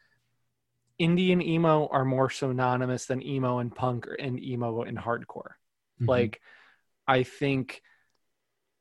[1.00, 5.54] indie and emo are more synonymous than emo and punk and emo and hardcore.
[6.00, 6.08] Mm-hmm.
[6.08, 6.40] Like,
[7.06, 7.82] I think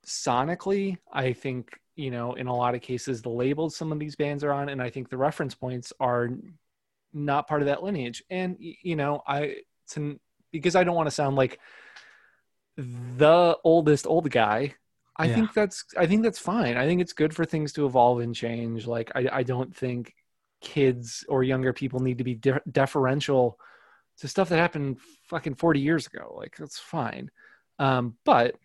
[0.06, 4.16] sonically, I think, you know, in a lot of cases, the labels some of these
[4.16, 6.28] bands are on, and I think the reference points are
[7.12, 8.22] not part of that lineage.
[8.30, 9.56] And, you know, I,
[9.90, 10.18] to,
[10.50, 11.58] because I don't want to sound like
[12.76, 14.74] the oldest old guy.
[15.16, 15.34] I Yeah.
[15.36, 16.76] think that's I think that's fine.
[16.76, 18.86] I think it's good for things to evolve and change.
[18.86, 20.12] Like I, I don't think
[20.64, 23.58] kids or younger people need to be de- deferential
[24.18, 24.98] to stuff that happened
[25.28, 26.34] fucking 40 years ago.
[26.36, 27.30] Like that's fine.
[27.78, 28.56] Um, but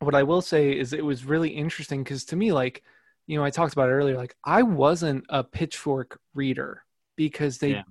[0.00, 2.82] what I will say is it was really interesting because to me, like,
[3.26, 6.84] you know, I talked about it earlier, like I wasn't a pitchfork reader
[7.16, 7.82] because they Yeah.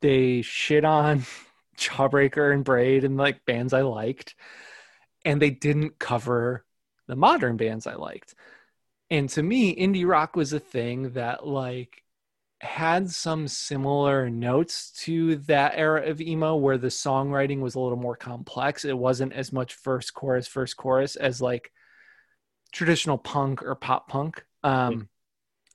[0.00, 1.24] they shit on
[1.76, 4.34] Jawbreaker and Braid and like bands I liked,
[5.24, 6.64] and they didn't cover
[7.08, 8.34] the modern bands I liked.
[9.10, 12.02] And to me, indie rock was a thing that like
[12.60, 17.98] had some similar notes to that era of emo where the songwriting was a little
[17.98, 18.84] more complex.
[18.84, 21.70] It wasn't as much first chorus, first chorus as like
[22.72, 24.44] traditional punk or pop punk.
[24.62, 25.08] Um,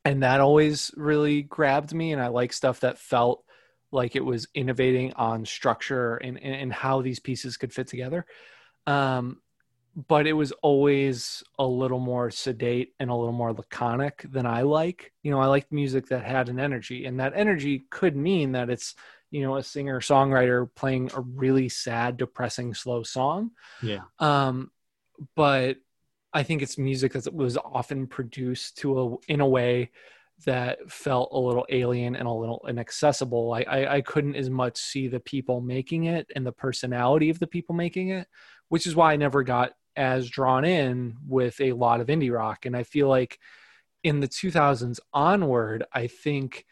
[0.04, 2.14] and that always really grabbed me.
[2.14, 3.44] And I like stuff that felt
[3.92, 8.26] like it was innovating on structure and, and, and how these pieces could fit together.
[8.88, 9.41] Um,
[9.96, 14.62] but it was always a little more sedate and a little more laconic than I
[14.62, 15.12] like.
[15.22, 18.70] You know, I like music that had an energy, and that energy could mean that
[18.70, 18.96] it's,
[19.32, 23.52] you know, a singer songwriter playing a really sad, depressing, slow song.
[23.82, 24.72] yeah Um,
[25.36, 25.78] but
[26.34, 29.92] I think it's music that was often produced to a in a way
[30.46, 33.54] that felt a little alien and a little inaccessible.
[33.54, 37.40] I, I I couldn't as much see the people making it and the personality of
[37.40, 38.28] the people making it,
[38.70, 42.66] which is why I never got as drawn in with a lot of indie rock.
[42.66, 43.40] And I feel like
[44.04, 46.66] in the 2000s onward, I think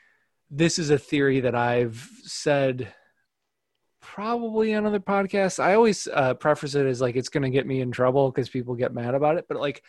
[0.49, 2.93] this is a theory that I've said
[4.01, 5.63] probably on other podcasts.
[5.63, 8.49] I always uh, preface it as like it's going to get me in trouble because
[8.49, 9.45] people get mad about it.
[9.47, 9.84] But like,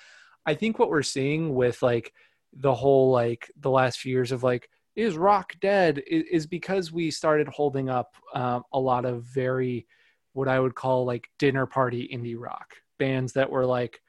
[0.44, 2.12] I think what we're seeing with like
[2.52, 7.10] the whole like the last few years of like is rock dead is, because we
[7.10, 9.86] started holding up um, a lot of very
[10.32, 14.00] what I would call like dinner party indie rock bands that were like,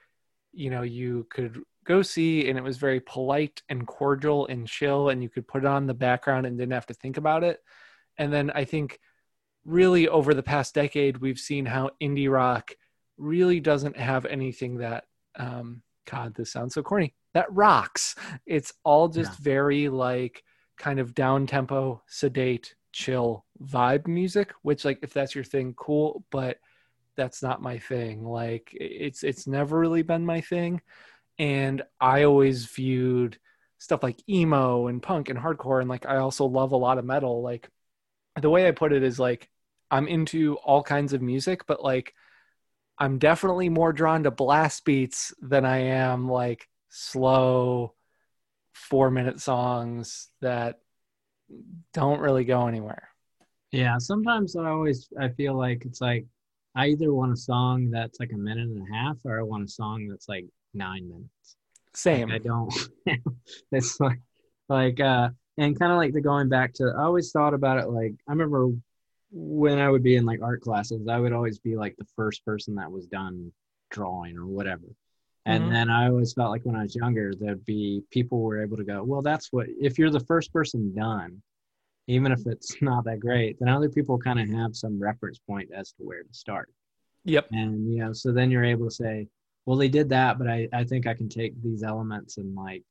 [0.53, 1.53] you know, you could
[1.85, 5.63] go see and it was very polite and cordial and chill and you could put
[5.63, 7.59] it on the background and didn't have to think about it.
[8.17, 8.99] And then I think
[9.65, 12.71] really over the past decade, we've seen how indie rock
[13.17, 15.05] really doesn't have anything that,
[15.37, 18.15] um, God, this sounds so corny, that rocks.
[18.45, 19.43] It's all just Yeah.
[19.53, 20.43] very like
[20.77, 26.23] kind of down tempo, sedate, chill vibe music, which like if that's your thing, cool.
[26.31, 26.57] But
[27.15, 28.23] that's not my thing.
[28.23, 30.81] Like it's it's never really been my thing.
[31.39, 33.39] And I always viewed
[33.77, 37.05] stuff like emo and punk and hardcore and like I also love a lot of
[37.05, 37.41] metal.
[37.41, 37.69] Like
[38.39, 39.49] the way I put it is like
[39.89, 42.13] I'm into all kinds of music, but like
[42.97, 47.95] I'm definitely more drawn to blast beats than I am like slow
[48.73, 50.79] four minute songs that
[51.93, 53.09] don't really go anywhere.
[53.71, 56.25] Yeah, sometimes I always I feel like it's like
[56.75, 59.65] I either want a song that's like a minute and a half or I want
[59.65, 61.57] a song that's like nine minutes.
[61.93, 62.29] Same.
[62.29, 62.73] Like I don't
[63.71, 64.19] it's like
[64.69, 67.89] like uh and kind of like the going back to I always thought about it
[67.89, 68.69] like I remember
[69.31, 72.43] when I would be in like art classes, I would always be like the first
[72.45, 73.51] person that was done
[73.89, 74.87] drawing or whatever.
[75.45, 75.69] And Mhm.
[75.71, 78.83] then I always felt like when I was younger, there'd be people were able to
[78.83, 81.41] go, well, that's what, if you're the first person done,
[82.07, 85.69] even if it's not that great, then other people kind of have some reference point
[85.75, 86.69] as to where to start.
[87.25, 87.47] Yep.
[87.51, 89.27] And, you know, so then you're able to say,
[89.65, 92.83] well, they did that, but I, I think I can take these elements and like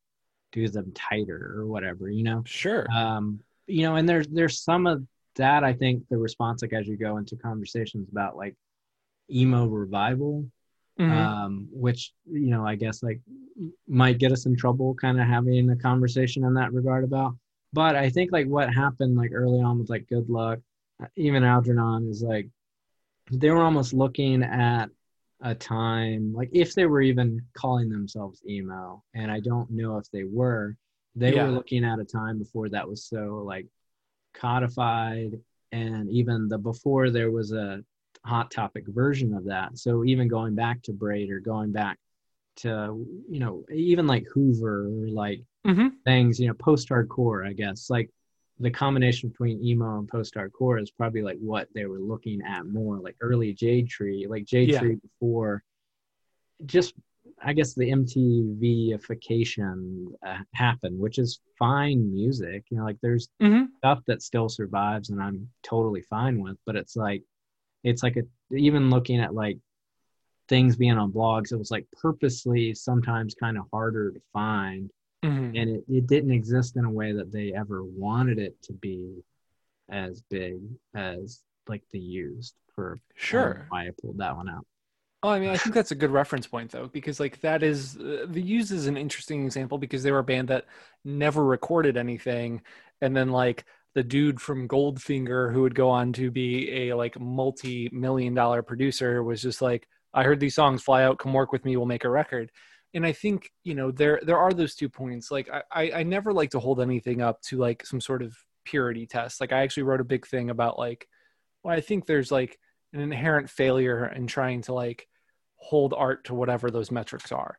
[0.52, 2.42] do them tighter or whatever, you know?
[2.46, 2.86] Sure.
[2.92, 5.04] um, you know, and there's there's some of
[5.36, 8.56] that I think the response like as you go into conversations about like
[9.30, 10.44] emo revival,
[10.98, 11.10] Mhm.
[11.10, 13.20] um, which you know I guess like
[13.86, 17.36] might get us in trouble kind of having a conversation in that regard about.
[17.72, 20.58] But I think like what happened like early on with like Good Luck,
[21.02, 22.48] uh, even Algernon is like
[23.30, 24.86] they were almost looking at
[25.42, 30.10] a time like if they were even calling themselves emo, and I don't know if
[30.10, 30.76] they were.
[31.16, 31.44] They Yeah.
[31.44, 33.66] were looking at a time before that was so like
[34.34, 35.40] codified
[35.72, 37.82] and even the before there was a
[38.24, 41.98] hot topic version of that so even going back to braid or going back
[42.56, 45.92] to you know even like hoover or like Mhm.
[46.04, 48.10] things you know post hardcore i guess like
[48.58, 52.66] the combination between emo and post hardcore is probably like what they were looking at
[52.66, 54.80] more like early jade tree like jade Yeah.
[54.80, 55.62] tree before
[56.66, 56.94] just
[57.42, 63.68] i guess the mtvification uh, happened which is fine music you know like there's Mhm.
[63.78, 66.58] stuff that still survives and I'm totally fine with.
[66.66, 67.22] But it's like,
[67.82, 69.58] it's like a, even looking at like
[70.48, 74.90] things being on blogs, it was like purposely sometimes kind of harder to find.
[75.22, 75.58] Mhm.
[75.58, 79.22] And it, it didn't exist in a way that they ever wanted it to be
[79.90, 80.60] as big
[80.94, 83.66] as like the used for know Sure.
[83.68, 84.64] why I pulled that one out.
[85.22, 87.98] Oh, I mean, I think that's a good reference point though, because like that is
[87.98, 90.64] uh, the Used is an interesting example because they were a band that
[91.04, 92.62] never recorded anything,
[93.02, 97.20] and then like the dude from Goldfinger who would go on to be a like
[97.20, 101.66] multi-million dollar producer was just like, I heard these songs, fly out, come work with
[101.66, 102.50] me, we'll make a record.
[102.94, 105.30] And I think you know there there are those two points.
[105.30, 109.06] Like I I, never like to hold anything up to like some sort of purity
[109.06, 109.40] test.
[109.40, 111.08] Like I actually wrote a big thing about like,
[111.62, 112.58] well, I think there's like
[112.92, 115.06] an inherent failure in trying to like
[115.56, 117.58] hold art to whatever those metrics are.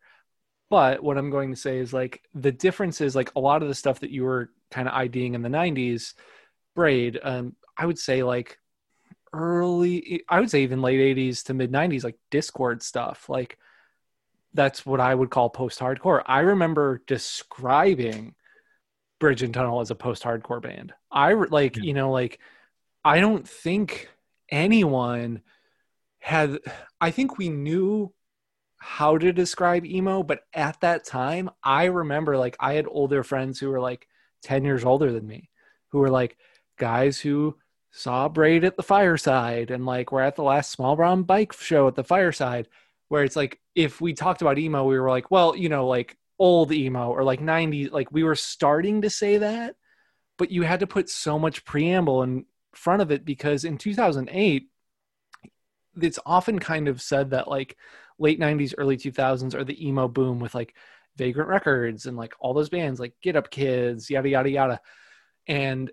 [0.69, 3.67] But what I'm going to say is like the difference is like a lot of
[3.67, 6.13] the stuff that you were kind of IDing in the 90s,
[6.75, 8.57] Braid, um, I would say like
[9.33, 13.27] early, I would say even late 80s to mid 90s, like Dischord stuff.
[13.27, 13.57] Like
[14.53, 16.23] that's what I would call post hardcore.
[16.25, 18.35] I remember describing
[19.19, 20.93] Bridge and Tunnel as a post hardcore band.
[21.11, 21.83] I like, Yeah.
[21.83, 22.39] you know, like
[23.03, 24.09] I don't think
[24.49, 25.41] anyone
[26.19, 26.59] had
[26.99, 28.13] I think we knew
[28.77, 33.59] how to describe emo, but at that time, I remember like I had older friends
[33.59, 34.07] who were like
[34.43, 35.49] 10 years older than me,
[35.89, 36.37] who were like
[36.77, 37.55] guys who
[37.91, 41.87] saw Braid at the fireside and like we're at the last small brown bike show
[41.87, 42.67] at the fireside,
[43.11, 46.17] where it's like if we talked about emo, we were like, well, you know, like
[46.39, 49.75] old emo or like 90s, like we were starting to say that,
[50.37, 54.69] but you had to put so much preamble in front of it because in 2008
[56.01, 57.75] it's often kind of said that like
[58.17, 60.73] late 90s early 2000s are the emo boom with like
[61.17, 64.81] vagrant records and like all those bands like get up kids yada yada yada.
[65.47, 65.91] And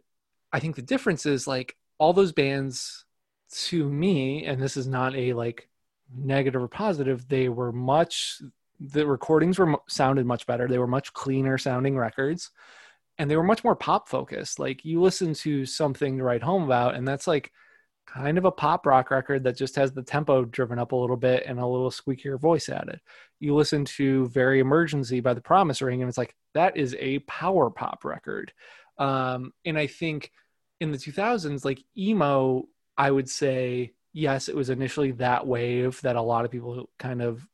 [0.52, 3.04] i think the difference is like all those bands
[3.50, 5.68] to me and this is not a like
[6.16, 8.40] negative or positive they were much
[8.80, 12.50] the recordings were sounded much better they were much cleaner sounding records
[13.18, 16.64] and they were much more pop focused like you listen to something to write home
[16.64, 17.52] about and that's like
[18.08, 21.16] kind of a pop rock record that just has the tempo driven up a little
[21.16, 23.00] bit and a little squeakier voice added.
[23.38, 27.18] You listen to Very Emergency by the Promise Ring, and it's like that is a
[27.20, 28.52] power pop record.
[28.96, 30.32] Um, and I think
[30.80, 32.64] in the 2000s, like emo,
[32.96, 37.22] I would say, yes, it was initially that wave that a lot of people kind
[37.22, 37.46] of,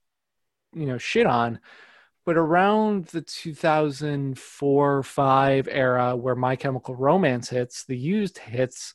[0.74, 1.60] you know, shit on.
[2.24, 8.94] But around the 2004 5 era, where My Chemical Romance hits, the used hits,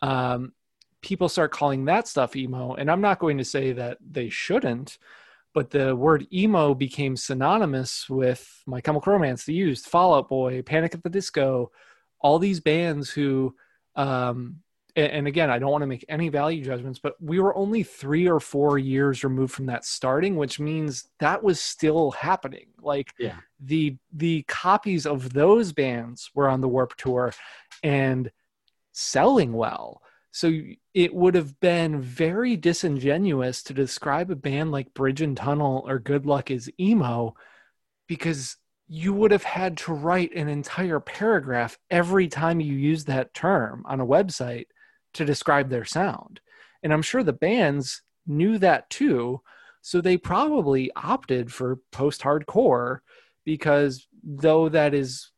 [0.00, 0.52] um,
[1.02, 2.74] people start calling that stuff emo.
[2.74, 4.96] And I'm not going to say that they shouldn't,
[5.52, 10.62] but the word emo became synonymous with My Chemical Romance, The Used, Fall Out Boy,
[10.62, 11.70] Panic at the Disco,
[12.20, 13.54] all these bands who
[13.96, 14.62] um,
[14.94, 18.28] and again, I don't want to make any value judgments, but we were only three
[18.28, 22.66] or four years removed from that starting, which means that was still happening.
[22.80, 23.36] Like Yeah.
[23.58, 27.32] the the copies of those bands were on the Warped Tour
[27.82, 28.30] and
[28.92, 30.02] selling well.
[30.30, 30.52] So
[30.94, 35.98] it would have been very disingenuous to describe a band like Bridge and Tunnel or
[35.98, 37.34] Good Luck as emo
[38.08, 38.56] because
[38.88, 43.84] you would have had to write an entire paragraph every time you use that term
[43.86, 44.66] on a website
[45.14, 46.40] to describe their sound.
[46.82, 49.40] And I'm sure the bands knew that too.
[49.80, 52.98] So they probably opted for post hardcore
[53.44, 55.30] because though that is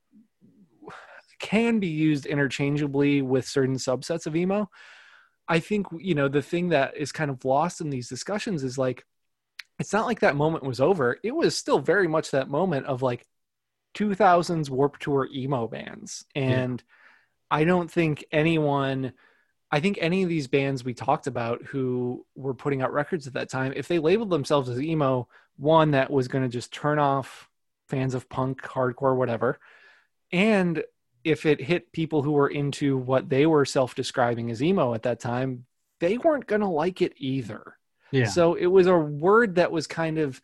[1.38, 4.70] can be used interchangeably with certain subsets of emo,
[5.48, 8.78] I think you know the thing that is kind of lost in these discussions is
[8.78, 9.04] like
[9.78, 11.18] it's not like that moment was over.
[11.22, 13.26] It was still very much that moment of like
[13.94, 16.24] 2000s Warped Tour emo bands.
[16.34, 16.82] And
[17.50, 19.12] I don't think anyone,
[19.74, 23.32] I think any of these bands we talked about who were putting out records at
[23.32, 27.00] that time, if they labeled themselves as emo, one that was going to just turn
[27.00, 27.50] off
[27.88, 29.58] fans of punk, hardcore, whatever.
[30.30, 30.84] And
[31.24, 35.02] if it hit people who were into what they were self describing as emo at
[35.02, 35.66] that time,
[35.98, 37.76] they weren't going to like it either.
[38.12, 38.26] Yeah.
[38.26, 40.40] So it was a word that was kind of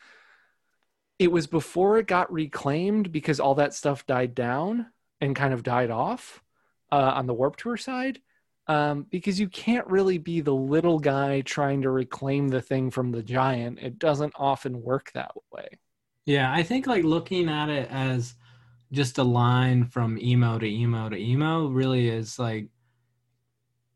[1.21, 4.87] it was before it got reclaimed because all that stuff died down
[5.21, 6.43] and kind of died off
[6.91, 8.21] uh, on the Warped Tour side.
[8.71, 13.11] Um, because you can't really be the little guy trying to reclaim the thing from
[13.11, 13.81] the giant.
[13.81, 15.67] It doesn't often work that way.
[16.25, 18.37] Yeah, I think like looking at it as
[18.93, 22.69] just a line from emo to emo to emo really is like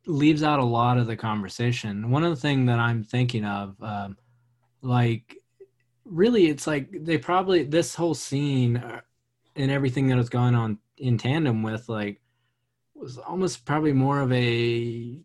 [0.07, 2.11] leaves out a lot of the conversation.
[2.11, 4.17] One of the things that I'm thinking of, um,
[4.83, 5.37] like,
[6.05, 9.03] really, it's like they probably this whole scene uh,
[9.55, 12.21] and everything that was going on in tandem with like
[13.05, 15.19] was almost probably more of a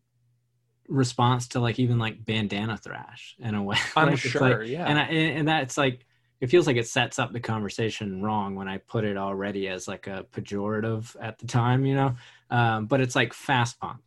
[0.88, 3.78] response to like even like bandana thrash in a way.
[3.96, 4.86] I'm Like, sure, like- yeah.
[4.86, 6.06] and I, and that's like
[6.42, 9.88] it feels like it sets up the conversation wrong when I put it already as
[9.88, 12.16] like a pejorative at the time, you know.
[12.50, 14.00] Um, but it's like fast punk,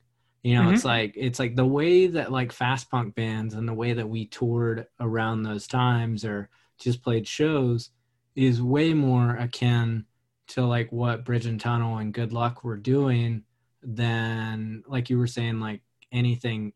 [0.43, 0.71] you know.
[0.71, 4.09] It's like it's like the way that like fast punk bands and the way that
[4.09, 6.49] we toured around those times or
[6.79, 7.91] just played shows
[8.35, 10.07] is way more akin
[10.49, 13.45] to like what Bridge and Tunnel and Good Luck were doing
[13.83, 16.73] than like you were saying like anything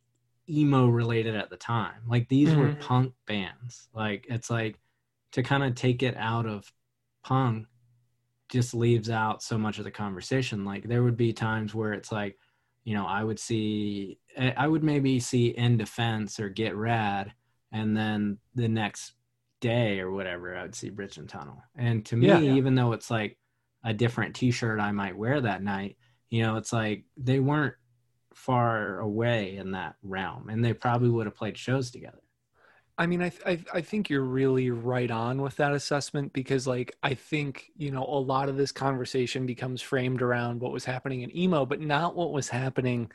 [0.48, 2.02] emo related at the time.
[2.06, 2.80] Like these were Mhm.
[2.80, 3.88] punk bands.
[3.94, 4.78] Like it's like
[5.32, 6.72] to kind of take it out of
[7.24, 7.66] punk
[8.48, 10.64] just leaves out so much of the conversation.
[10.64, 12.38] Like there would be times where it's like,
[12.84, 17.34] you know, I would see, I would maybe see In Defense or Get Rad,
[17.72, 19.14] and then the next
[19.60, 21.60] day or whatever, I would see Bridge and Tunnel.
[21.74, 22.54] And to me, Yeah.
[22.54, 23.36] even though it's like
[23.82, 25.96] a different T-shirt I might wear that night,
[26.30, 27.74] you know, it's like they weren't
[28.34, 32.20] far away in that realm, and they probably would have played shows together.
[32.98, 36.66] I mean, I, th- I I think you're really right on with that assessment because,
[36.66, 40.84] like, I think you know a lot of this conversation becomes framed around what was
[40.84, 43.10] happening in emo, but not what was happening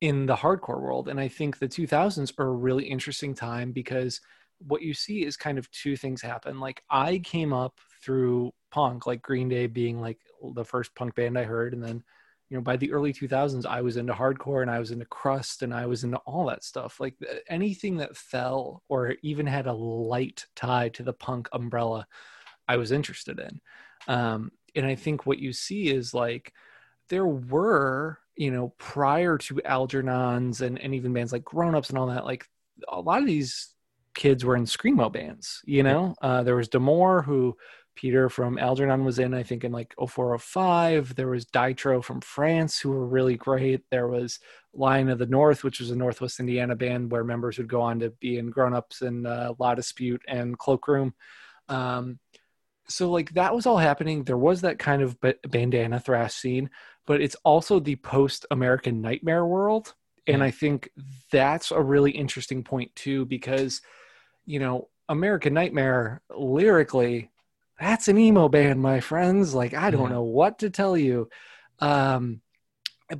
[0.00, 1.08] in the hardcore world.
[1.08, 4.20] And I think the 2000s are a really interesting time because
[4.58, 6.60] what you see is kind of two things happen.
[6.60, 10.18] Like, I came up through punk, like Green Day being like
[10.54, 12.04] the first punk band I heard, and then
[12.48, 15.62] you know by the early 2000s i was into hardcore and i was into crust
[15.62, 16.98] and i was into all that stuff.
[17.00, 17.14] Like
[17.48, 22.06] anything that fell or even had a light tie to the punk umbrella
[22.66, 23.60] i was interested in.
[24.12, 26.52] Um, and i think what you see is like
[27.08, 31.98] there were you know prior to algernons and, and even bands like grown ups and
[31.98, 32.46] all that like
[32.88, 33.74] a lot of these
[34.14, 36.14] kids were in screamo bands you know?
[36.22, 37.56] Uh, there was demore who
[37.98, 41.16] Peter from Algernon was in, I think, in like 0405.
[41.16, 43.82] There was Daïtro from France, who were really great.
[43.90, 44.38] There was
[44.72, 47.98] Lion of the North, which was a Northwest Indiana band where members would go on
[47.98, 51.12] to be in Grown Ups and uh, La Dispute and Cloakroom.
[51.68, 52.20] Um,
[52.86, 54.22] so, like, that was all happening.
[54.22, 56.70] There was that kind of ba- bandana thrash scene,
[57.04, 59.92] but it's also the post American Nightmare world.
[60.28, 60.88] And I think
[61.32, 63.80] that's a really interesting point, too, because,
[64.46, 67.30] you know, American Nightmare lyrically
[67.78, 69.54] that's an emo band my friends.
[69.54, 70.16] Like i don't Yeah.
[70.16, 71.28] know what to tell you.
[71.80, 72.40] Um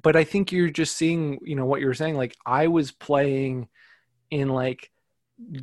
[0.02, 2.16] but i think you're just seeing you know what you were saying.
[2.16, 3.68] Like i was playing
[4.30, 4.90] in like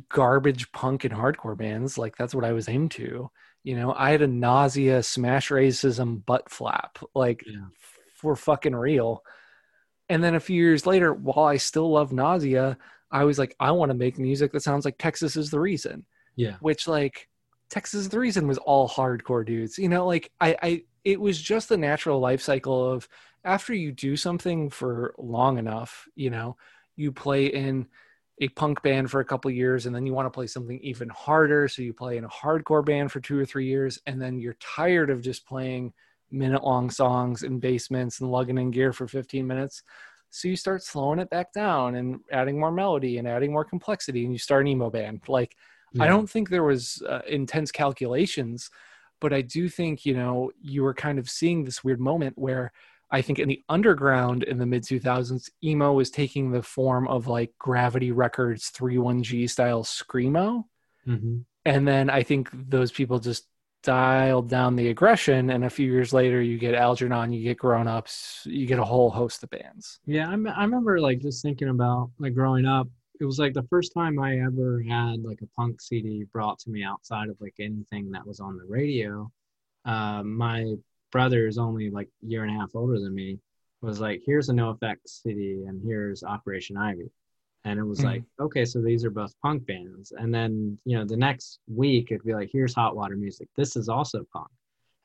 [0.08, 1.98] garbage punk and hardcore bands.
[1.98, 3.30] Like that's what i was into.
[3.64, 7.66] You know i had a nausea smash racism butt flap like Yeah.
[8.14, 9.22] for fucking real.
[10.08, 12.78] And then a few years later while i still love nausea
[13.10, 16.06] i was like i want to make music that sounds like texas is the reason.
[16.36, 16.56] Yeah.
[16.60, 17.28] which like
[17.70, 19.78] Texas the reason was all hardcore dudes.
[19.78, 23.08] You know, like I, I it was just the natural life cycle of
[23.44, 26.56] after you do something for long enough, you know,
[26.96, 27.86] you play in
[28.40, 31.08] a punk band for a couple years and then you want to play something even
[31.08, 34.38] harder so you play in a hardcore band for 2 or 3 years and then
[34.38, 35.92] you're tired of just playing
[36.30, 39.82] minute long songs in basements and lugging in gear for 15 minutes
[40.28, 44.24] so you start slowing it back down and adding more melody and adding more complexity
[44.24, 45.56] and you start an emo band like
[45.96, 46.04] yeah.
[46.04, 48.70] i don't think there was uh, intense calculations
[49.20, 52.72] but i do think you know you were kind of seeing this weird moment where
[53.10, 57.28] I think in the underground in the mid 2000s, emo was taking the form of
[57.28, 60.64] like Gravity Records 31G style screamo.
[61.06, 61.38] Mm-hmm.
[61.64, 63.46] And then I think those people just
[63.82, 65.50] dialed down the aggression.
[65.50, 68.84] And a few years later, you get Algernon, you get Grown Ups, you get a
[68.84, 70.00] whole host of bands.
[70.06, 72.88] Yeah, I, m- I remember like just thinking about like growing up.
[73.20, 76.70] It was like the first time I ever had like a punk CD brought to
[76.70, 79.30] me outside of like anything that was on the radio.
[79.84, 80.74] Uh, my
[81.12, 83.38] brother is only like a year and a half older than me
[83.82, 87.10] was like here's a NOFX CD and here's operation ivy
[87.64, 88.08] and it was mm-hmm.
[88.08, 92.08] like okay so these are both punk bands and then you know the next week
[92.10, 94.48] it'd be like here's hot water music this is also punk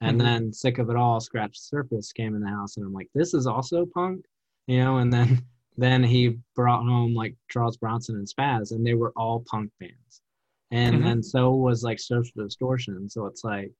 [0.02, 0.28] and mm-hmm.
[0.28, 3.10] then sick of it all scratch the surface came in the house and i'm like
[3.14, 4.24] this is also punk
[4.68, 5.42] you know and then
[5.78, 10.22] then he brought home like charles bronson and spazz and they were all punk bands
[10.72, 11.06] and mm-hmm.
[11.06, 13.72] then so was like social distortion so it's like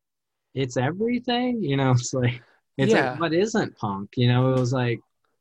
[0.54, 1.64] it's everything.
[1.64, 2.42] You know, it's like
[2.78, 3.12] it's yeah.
[3.12, 4.12] like what isn't punk?
[4.16, 5.00] You know, it was like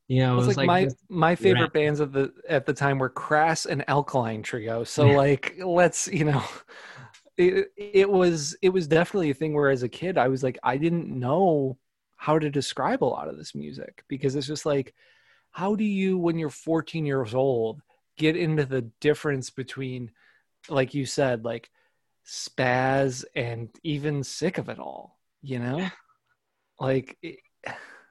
[0.08, 1.72] you know, it was, it was like, like, my my favorite rap.
[1.72, 4.84] bands of the at the time were Crass and Alkaline Trio.
[4.84, 6.42] So like, let's you know,
[7.36, 10.58] it it was it was definitely a thing where as a kid I was like
[10.62, 11.78] I didn't know
[12.16, 14.94] how to describe a lot of this music because it's just like
[15.52, 17.80] how do you when you're 14 years old
[18.16, 20.10] get into the difference between
[20.68, 21.70] like you said like
[22.26, 25.88] spazz and even sick of it all you know?
[26.78, 27.16] Like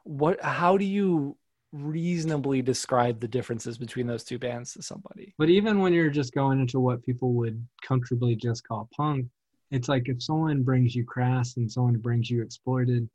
[0.04, 1.38] what how do you
[1.72, 5.34] reasonably describe the differences between those two bands to somebody?
[5.38, 9.28] But even when you're just going into what people would comfortably just call punk
[9.72, 13.08] it's like if someone brings you crass and someone brings you exploited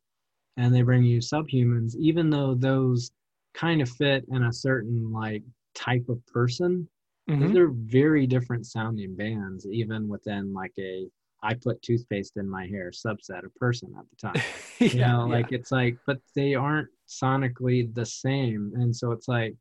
[0.57, 3.11] and they bring you subhumans even though those
[3.55, 5.43] kind of fit in a certain like
[5.75, 6.89] type of person
[7.29, 7.55] Mm-hmm.
[7.55, 11.07] They're very different sounding bands, even within like a
[11.43, 14.43] I put toothpaste in my hair subset of person at the time.
[14.81, 15.59] yeah, you know, like yeah.
[15.59, 18.73] it's like, but they aren't sonically the same.
[18.77, 19.55] And so it's like,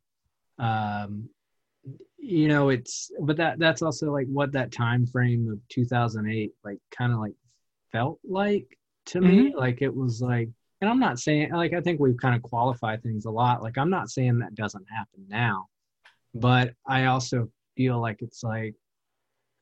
[0.58, 1.28] um,
[2.16, 6.78] you know, it's, but that, that's also like what that time frame of 2008, like
[6.90, 7.34] kind of like
[7.92, 9.28] felt like to mm-hmm.
[9.28, 9.54] me.
[9.54, 10.48] Like it was like,
[10.84, 13.62] and I'm not saying, like, I think we've kind of qualified things a lot.
[13.62, 15.68] Like, I'm not saying that doesn't happen now,
[16.34, 18.74] but I also feel like it's like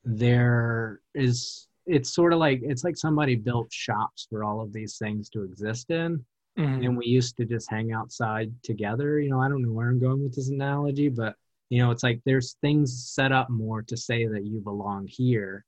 [0.03, 4.97] there is it's sort of like it's like somebody built shops for all of these
[4.97, 6.25] things to exist in
[6.59, 6.83] mm-hmm.
[6.83, 9.99] and we used to just hang outside together you know i don't know where i'm
[9.99, 11.35] going with this analogy but
[11.69, 15.63] you know it's like there's things set up more to say that you belong here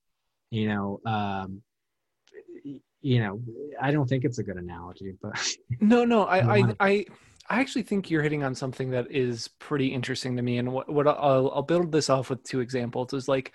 [0.52, 1.62] you know um
[3.06, 3.40] you know
[3.80, 7.06] i don't think it's a good analogy but no no i i, I
[7.48, 10.58] I actually think you're hitting on something that is pretty interesting to me.
[10.58, 13.54] And what, what I'll, I'll build this off with two examples is like,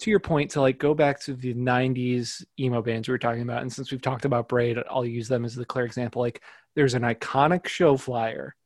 [0.00, 3.42] to your point, to like go back to the 90s emo bands we were talking
[3.42, 3.62] about.
[3.62, 6.22] And since we've talked about Braid, I'll use them as the clear example.
[6.22, 6.42] Like,
[6.74, 8.56] there's an iconic show flyer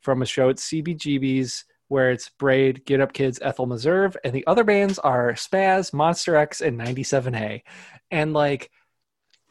[0.00, 4.46] from a show at CBGB's where it's Braid, Get Up Kids, Ethel Meserve, and the
[4.46, 7.62] other bands are Spazz, Monster X, and 97A.
[8.10, 8.70] And like,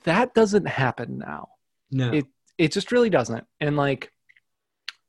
[0.08, 1.49] that doesn't happen now.
[1.91, 2.12] No.
[2.14, 2.26] It,
[2.58, 3.45] it just really doesn't.
[3.60, 4.12] And like,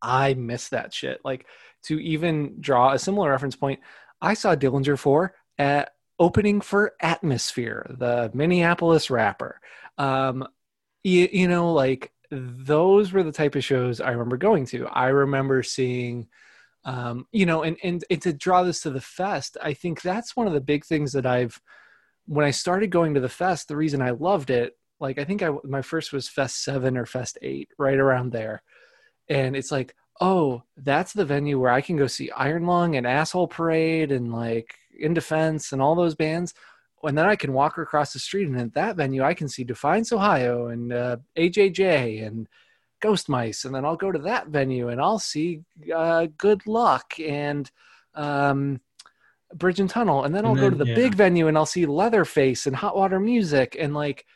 [0.02, 1.20] I miss that shit.
[1.24, 1.46] Like
[1.84, 3.80] to even draw a similar reference point,
[4.20, 9.60] I saw Dillinger 4 at opening for Atmosphere, the Minneapolis rapper.
[9.98, 10.46] Um,
[11.04, 14.86] you, you know, like those were the type of shows I remember going to.
[14.86, 16.26] I remember seeing,
[16.84, 20.36] um, you know, and, and, and to draw this to the fest, I think that's
[20.36, 21.60] one of the big things that I've,
[22.26, 25.42] when I started going to the fest, the reason I loved it, like I think
[25.42, 28.62] I, my first was Fest 7 or Fest 8, right around there.
[29.28, 33.06] And it's like oh that's the venue where i can go see iron lung and
[33.06, 36.54] asshole parade and like in defense and all those bands.
[37.04, 39.64] And then i can walk across the street and at that venue i can see
[39.64, 42.48] defiance ohio and uh, ajj and
[43.00, 43.64] ghost mice.
[43.64, 45.62] And then i'll go to that venue and i'll see
[45.94, 47.70] uh, good luck and
[48.14, 48.80] um,
[49.54, 50.24] bridge and tunnel.
[50.24, 50.96] And then i'll and then, go to the yeah.
[50.96, 53.76] big venue and i'll see leatherface and hot water music.
[53.78, 54.26] And like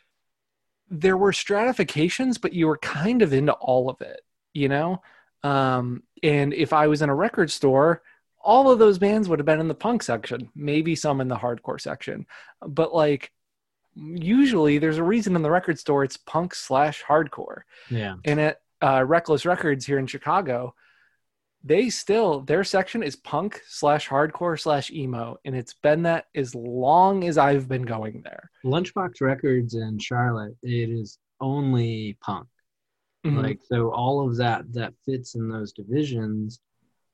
[0.89, 4.21] there were stratifications but you were kind of into all of it
[4.53, 5.01] you know?
[5.43, 8.01] Um, and if I was in a record store,
[8.41, 11.35] all of those bands would have been in the punk section, maybe some in the
[11.35, 12.25] hardcore section.
[12.61, 13.31] But like
[13.95, 17.61] usually there's a reason in the record store it's punk slash hardcore.
[17.89, 18.15] Yeah.
[18.25, 20.75] And at uh, Reckless Records here in Chicago,
[21.63, 26.53] they still their section is punk slash hardcore slash emo, and it's been that as
[26.53, 28.49] long as I've been going there.
[28.65, 32.47] Lunchbox Records in Charlotte, it is only punk.
[33.25, 33.41] Mhm.
[33.41, 36.59] Like so all of that that fits in those divisions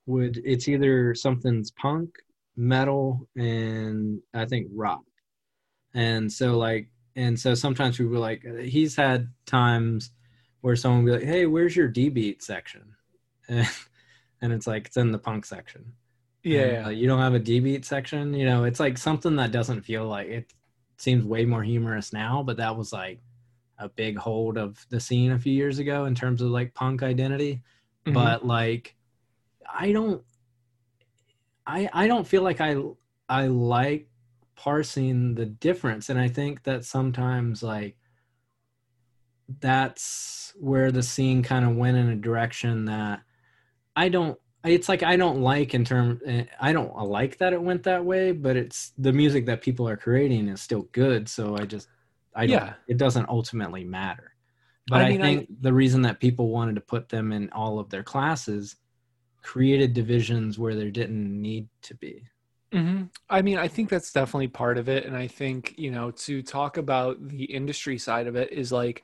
[0.07, 2.09] would it's either something's punk,
[2.57, 5.03] metal, and I think rock.
[5.93, 10.11] And so like and so sometimes we were like he's had times
[10.61, 12.81] where someone would be like, Hey, where's your D beat section?
[13.49, 13.67] And,
[14.41, 15.93] and it's like it's in the punk section.
[16.43, 18.33] yeah, And, uh, you don't have a D beat section.
[18.33, 20.53] You know, it's like something that doesn't feel like it
[20.97, 23.21] seems way more humorous now, but that was like
[23.77, 27.03] a big hold of the scene a few years ago in terms of like punk
[27.03, 27.61] identity.
[28.05, 28.13] Mhm.
[28.13, 28.95] But like,
[29.71, 30.23] I don't,
[31.65, 32.77] I I don't feel like I
[33.27, 34.07] I like
[34.55, 37.97] parsing the difference, and I think that sometimes like
[39.59, 43.21] that's where the scene kind of went in a direction that
[43.99, 46.19] I don't it's like I don't like in term
[46.59, 49.97] I don't like that it went that way, but it's the music that people are
[49.97, 51.89] creating is still good, so I just
[52.35, 52.73] I don't Yeah.
[52.87, 54.35] it doesn't ultimately matter.
[54.87, 57.49] But I I, mean, I- think the reason that people wanted to put them in
[57.51, 58.75] all of their classes
[59.43, 62.27] created divisions where there didn't need to be.
[62.73, 65.05] hmm I mean, I think that's definitely part of it.
[65.05, 69.03] And I think, you know, to talk about the industry side of it is like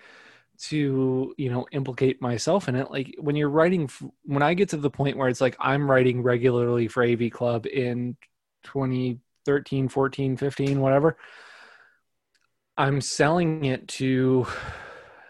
[0.60, 2.92] to, you know, implicate myself in it.
[2.92, 3.90] Like when you're writing,
[4.24, 7.66] when I get to the point where it's like I'm writing regularly for AV Club
[7.66, 8.18] in
[8.64, 11.18] 2013, 14, 15, whatever,
[12.78, 14.48] I'm selling it to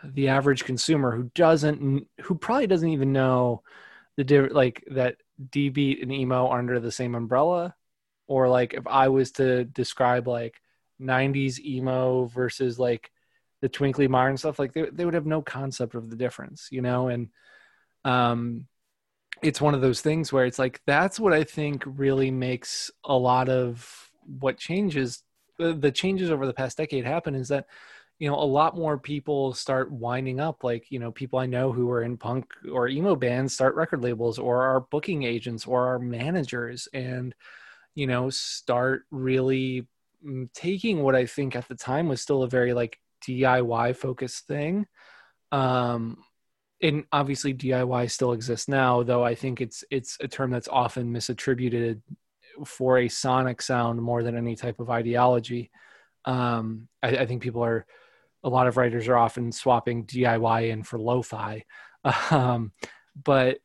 [0.03, 3.63] the average consumer who doesn't, who probably doesn't even know
[4.17, 5.17] the like that
[5.51, 7.75] D beat and emo are under the same umbrella
[8.27, 10.61] or like if I was to describe like
[11.01, 13.11] 90s emo versus like
[13.65, 16.83] the twinkly modern stuff, like they, they would have no concept of the difference, you
[16.83, 17.07] know?
[17.07, 17.29] And
[18.03, 18.67] um,
[19.41, 23.17] it's one of those things where it's like, that's what I think really makes a
[23.17, 25.23] lot of what changes,
[25.57, 27.65] the, the changes over the past decade happen is that,
[28.19, 31.71] you know, a lot more people start winding up like, you know, people I know
[31.71, 35.87] who are in punk or emo bands start record labels or are booking agents or
[35.87, 37.33] are managers and,
[37.95, 39.87] you know start really
[40.23, 44.47] mm, taking what i think at the time was still a very like diy focused
[44.47, 44.85] thing.
[45.51, 46.17] Um
[46.81, 51.13] and obviously diy still exists now though i think it's it's a term that's often
[51.13, 52.01] misattributed
[52.65, 55.71] for a sonic sound more than any type of ideology.
[56.25, 57.85] Um i, I think people are
[58.43, 61.63] a lot of writers are often swapping diy in for lo-fi.
[62.31, 62.71] Um
[63.23, 63.59] but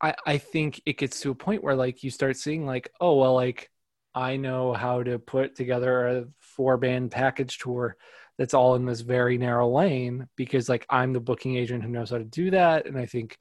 [0.00, 3.16] I, I think it gets to a point where like you start seeing like oh
[3.16, 3.70] well like
[4.14, 7.96] i know how to put together a four band package tour
[8.38, 12.10] that's all in this very narrow lane because like i'm the booking agent who knows
[12.10, 12.86] how to do that.
[12.86, 13.38] And i think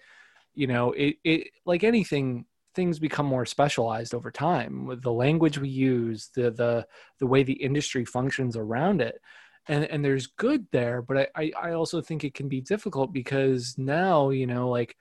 [0.54, 5.58] you know it, it like anything things become more specialized over time with the language
[5.58, 6.88] we use the the
[7.20, 9.20] the way the industry functions around it.
[9.68, 13.76] And and there's good there but i i, also think it can be difficult because
[13.78, 14.96] now you know like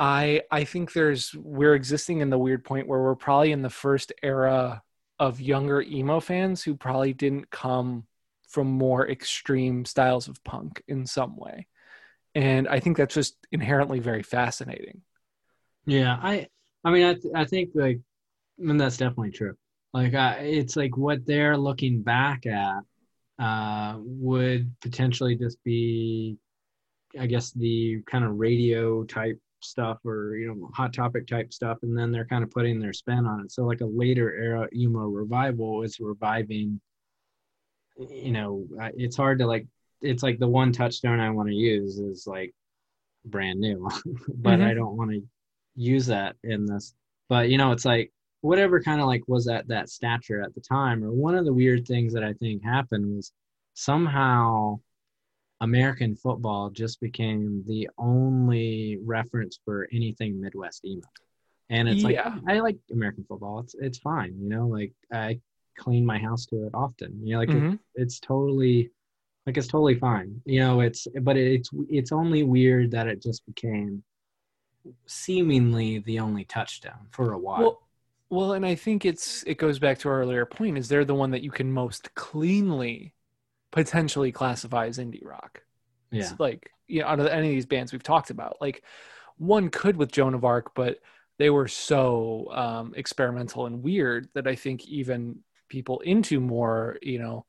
[0.00, 3.70] I I think there's we're existing in the weird point where we're probably in the
[3.70, 4.82] first era
[5.18, 8.06] of younger emo fans who probably didn't come
[8.48, 11.66] from more extreme styles of punk in some way.
[12.34, 15.02] And I think that's just inherently very fascinating.
[15.86, 16.48] Yeah, I
[16.84, 17.98] I mean I th- I think like
[18.58, 19.54] I mean that's definitely true.
[19.94, 22.82] Like I, it's like what they're looking back at
[23.38, 26.36] uh would potentially just be
[27.18, 31.78] I guess the kind of radio type stuff or you know hot topic type stuff
[31.82, 33.52] and then they're kind of putting their spin on it.
[33.52, 36.80] So like a later era emo revival is reviving
[37.98, 39.66] you know it's hard to like
[40.00, 42.54] it's like the one touchstone I want to use is like
[43.24, 43.88] brand new
[44.36, 44.74] but I Mhm.
[44.74, 45.22] don't want to
[45.76, 46.94] use that in this
[47.28, 50.60] but you know it's like whatever kind of like was at that stature at the
[50.60, 53.32] time or one of the weird things that i think happened was
[53.74, 54.78] somehow
[55.60, 61.02] american football just became the only reference for anything midwest emo
[61.70, 62.34] and it's Yeah.
[62.34, 65.38] like i like american football it's it's fine you know like i
[65.78, 67.78] clean my house to it often you know like it- Mhm.
[67.94, 68.90] it's totally
[69.46, 73.46] like it's totally fine you know it's but it's it's only weird that it just
[73.46, 74.02] became
[75.06, 77.82] seemingly the only touchdown for a while Well,
[78.30, 80.78] well, and I think it's it goes back to our earlier point.
[80.78, 83.14] Is they're the one that you can most cleanly
[83.72, 85.62] potentially classify as indie rock.
[86.12, 88.82] yeah It's like you know, out of any of these bands we've talked about, like
[89.36, 90.98] one could with Joan of Arc, but
[91.38, 97.18] they were so um, experimental and weird that I think even people into more, you
[97.18, 97.46] know,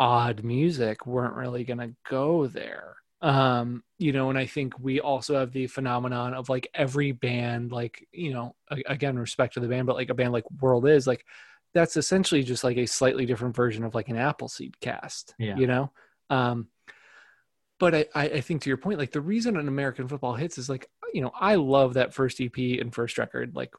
[0.00, 4.98] odd music weren't really going to go there um you know and i think we
[4.98, 9.68] also have the phenomenon of like every band like you know again respect to the
[9.68, 11.24] band but like a band like world is like
[11.72, 15.56] that's essentially just like a slightly different version of like an appleseed cast Yeah.
[15.56, 15.92] you know
[16.30, 16.66] um
[17.78, 20.56] but I, I I think to your point, like the reason an American football hits
[20.56, 23.56] is like, you know, I love that first EP and first record.
[23.56, 23.74] Like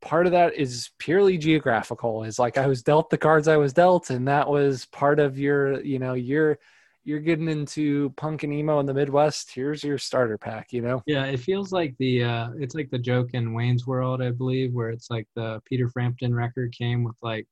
[0.00, 2.24] part of that is purely geographical.
[2.24, 5.38] Is like I was dealt the cards I was dealt, and that was part of
[5.38, 6.58] your, you know, you're
[7.04, 9.52] you're getting into punk and emo in the Midwest.
[9.52, 11.02] Here's your starter pack, you know?
[11.06, 14.72] Yeah, it feels like the uh it's like the joke in Wayne's World, I believe,
[14.72, 17.46] where it's like the Peter Frampton record came with like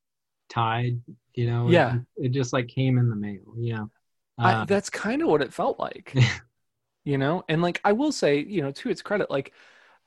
[0.51, 1.01] Tide,
[1.35, 1.69] you know.
[1.69, 1.99] Yeah.
[2.17, 3.91] It, just like came in the mail, you know.
[4.43, 6.15] I, Uh, that's kind of what it felt like,
[7.05, 7.45] you know?
[7.49, 9.53] And like, I will say, you know, to its credit, like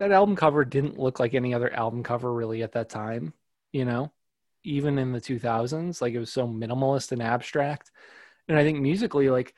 [0.04, 3.34] that album cover didn't look like any other album cover really at that time,
[3.72, 4.12] you know,
[4.66, 6.02] even in the 2000s.
[6.02, 7.90] Like it was so minimalist and abstract.
[8.50, 9.54] And I think musically, like,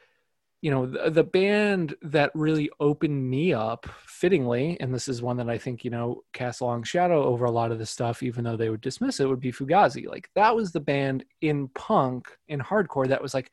[0.61, 5.37] you know, the, the band that really opened me up fittingly, and this is one
[5.37, 8.21] that I think, you know, cast a long shadow over a lot of the stuff,
[8.21, 10.07] even though they would dismiss it, would be Fugazi.
[10.07, 13.51] Like that was the band in punk, in hardcore that was like,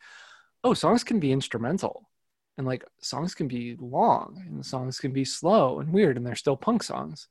[0.62, 2.06] oh, songs can be instrumental
[2.58, 6.34] and like songs can be long and songs can be slow and weird and they're
[6.34, 7.28] still punk songs.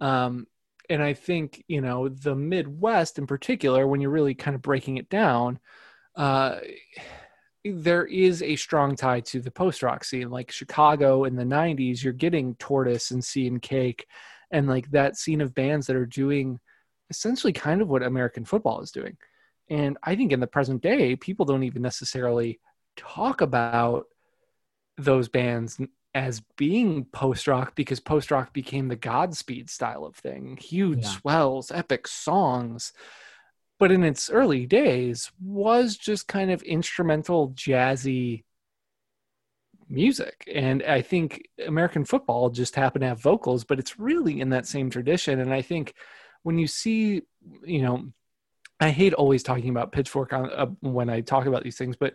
[0.00, 0.46] Um,
[0.88, 4.98] and I think, you know, the Midwest in particular, when you're really kind of breaking
[4.98, 5.58] it down,
[6.14, 6.58] uh,
[7.64, 10.30] there is a strong tie to the post rock scene.
[10.30, 14.06] Like Chicago in the 90s, you're getting Tortoise and Sea and Cake
[14.50, 16.60] and like that scene of bands that are doing
[17.10, 19.16] essentially kind of what American football is doing.
[19.68, 22.60] And I think in the present day, people don't even necessarily
[22.96, 24.06] talk about
[24.96, 25.80] those bands
[26.14, 31.10] as being post rock because post rock became the Godspeed style of thing huge Yeah.
[31.10, 32.92] swells, epic songs.
[33.78, 38.44] But in its early days, was just kind of instrumental, jazzy
[39.88, 40.44] music.
[40.52, 44.66] And I think American football just happened to have vocals, but it's really in that
[44.66, 45.40] same tradition.
[45.40, 45.94] And I think
[46.42, 47.22] when you see,
[47.64, 48.12] you know,
[48.80, 52.14] I hate always talking about Pitchfork on, uh, when I talk about these things, but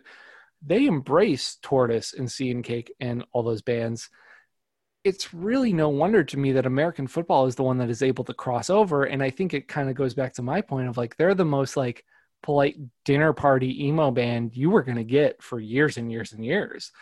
[0.64, 4.08] they embrace Tortoise and Sea and Cake and all those bands.
[5.04, 8.24] It's really no wonder to me that American football is the one that is able
[8.24, 9.04] to cross over.
[9.04, 11.44] And I think it kind of goes back to my point of like, they're the
[11.44, 12.04] most like
[12.42, 16.44] polite dinner party emo band you were going to get for years and years and
[16.44, 16.92] years.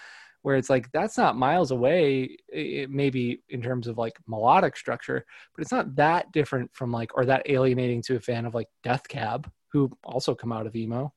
[0.42, 5.60] Where it's like, that's not miles away, maybe in terms of like melodic structure, but
[5.60, 9.06] it's not that different from like, or that alienating to a fan of like Death
[9.06, 11.12] Cab, who also come out of emo.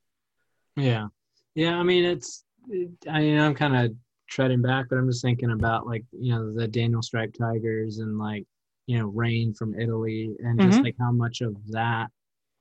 [0.76, 1.08] Yeah,
[1.56, 1.78] yeah.
[1.78, 2.44] I mean, it's.
[2.70, 3.94] It, I mean, I'm kind of
[4.30, 8.18] treading back, but I'm just thinking about like you know the Daniel Striped Tigers and
[8.18, 8.46] like
[8.88, 10.84] you know Raein from Italy, and just Mhm.
[10.84, 12.10] like how much of that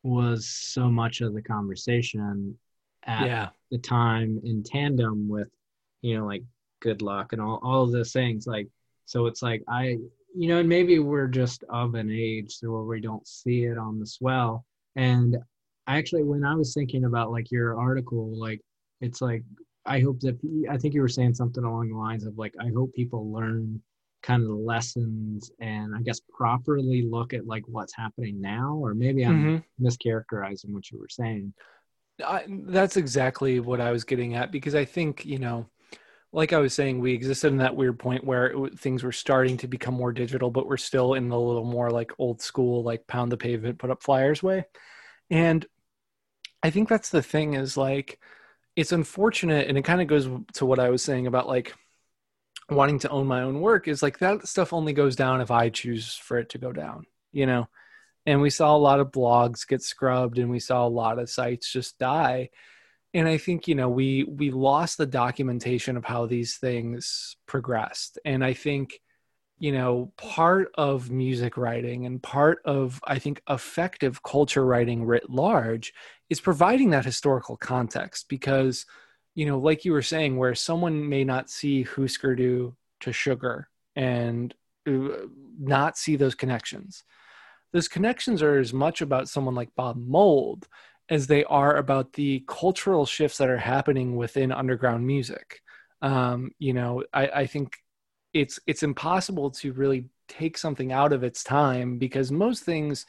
[0.03, 2.59] was so much of the conversation
[3.05, 3.49] at yeah.
[3.71, 5.49] the time in tandem with
[6.03, 6.43] you know like
[6.81, 8.47] Good Luck and all all of those things.
[8.47, 8.69] Like,
[9.05, 9.99] so it's like I
[10.35, 14.01] you know, and maybe we're just of an age where we don't see it on
[14.01, 14.65] the swell.
[14.97, 15.37] And
[15.87, 18.61] actually, when I was thinking about like your article, like
[19.03, 19.45] it's like
[19.85, 20.39] I hope that
[20.71, 23.83] I think you were saying something along the lines of like I hope people learn
[24.23, 28.95] kind of the lessons and I guess properly look at like what's happening now, or
[28.95, 29.65] maybe I'm Mhm.
[29.81, 31.53] mischaracterizing what you were saying.
[32.25, 35.69] I, that's exactly what I was getting at because I think you know,
[36.33, 39.57] like I was saying, we existed in that weird point where it, things were starting
[39.59, 43.07] to become more digital, but we're still in the little more like old school, like
[43.07, 44.65] pound the pavement, put up flyers way.
[45.31, 45.67] And
[46.63, 48.21] I think that's the thing is like,
[48.77, 51.75] it's unfortunate, and it kind of goes to what I was saying about like
[52.71, 55.69] wanting to own my own work is like that stuff only goes down if I
[55.69, 57.69] choose for it to go down, you know.
[58.25, 61.31] And we saw a lot of blogs get scrubbed, and we saw a lot of
[61.31, 62.51] sites just die
[63.15, 68.19] and i think you know we we lost the documentation of how these things progressed
[68.25, 69.01] and i think
[69.63, 75.31] you know part of music writing and part of i think effective culture writing writ
[75.31, 75.95] large
[76.29, 78.85] is providing that historical context because
[79.37, 83.69] you know like you were saying where someone may not see Husker Du to sugar
[83.95, 84.53] and
[84.89, 85.27] uh,
[85.61, 87.05] not see those connections
[87.73, 90.67] those connections are as much about someone like bob mould
[91.09, 95.61] as they are about the cultural shifts that are happening within underground music.
[96.01, 97.82] Um, you know, I, I think
[98.33, 103.07] it's it's impossible to really take something out of its time because most things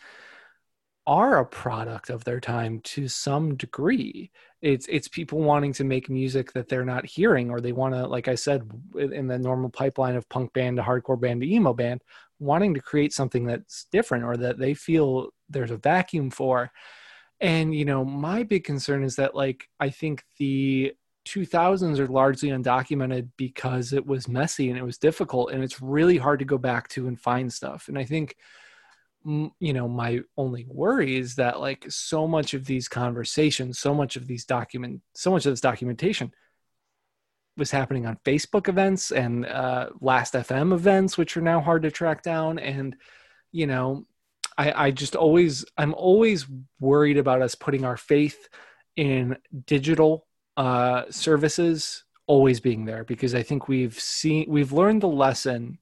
[1.05, 4.31] are a product of their time to some degree.
[4.61, 8.07] It's it's people wanting to make music that they're not hearing, or they want to,
[8.07, 11.73] like I said, in the normal pipeline of punk band to hardcore band to emo
[11.73, 12.01] band,
[12.39, 16.71] wanting to create something that's different or that they feel there's a vacuum for
[17.41, 20.95] And you know, my big concern is that like I think the
[21.25, 26.17] 2000s are largely undocumented because it was messy and it was difficult and it's really
[26.17, 27.87] hard to go back to and find stuff.
[27.87, 28.35] And I think
[29.25, 34.17] you know my only worry is that like so much of these conversations so much
[34.17, 36.31] of these document so much of this documentation
[37.55, 41.91] was happening on facebook events and uh, last fm events which are now hard to
[41.91, 42.97] track down and
[43.53, 44.05] you know
[44.57, 46.45] i i just always i'm always
[46.81, 48.49] worried about us putting our faith
[48.97, 50.27] in digital
[50.57, 55.77] uh, services always being there because i think we've seen we've learned the lesson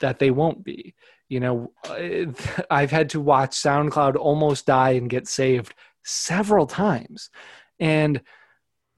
[0.00, 0.94] that they won't be.
[1.28, 1.72] You know
[2.70, 7.30] i've had to watch soundcloud almost die and get saved several times.
[7.80, 8.22] And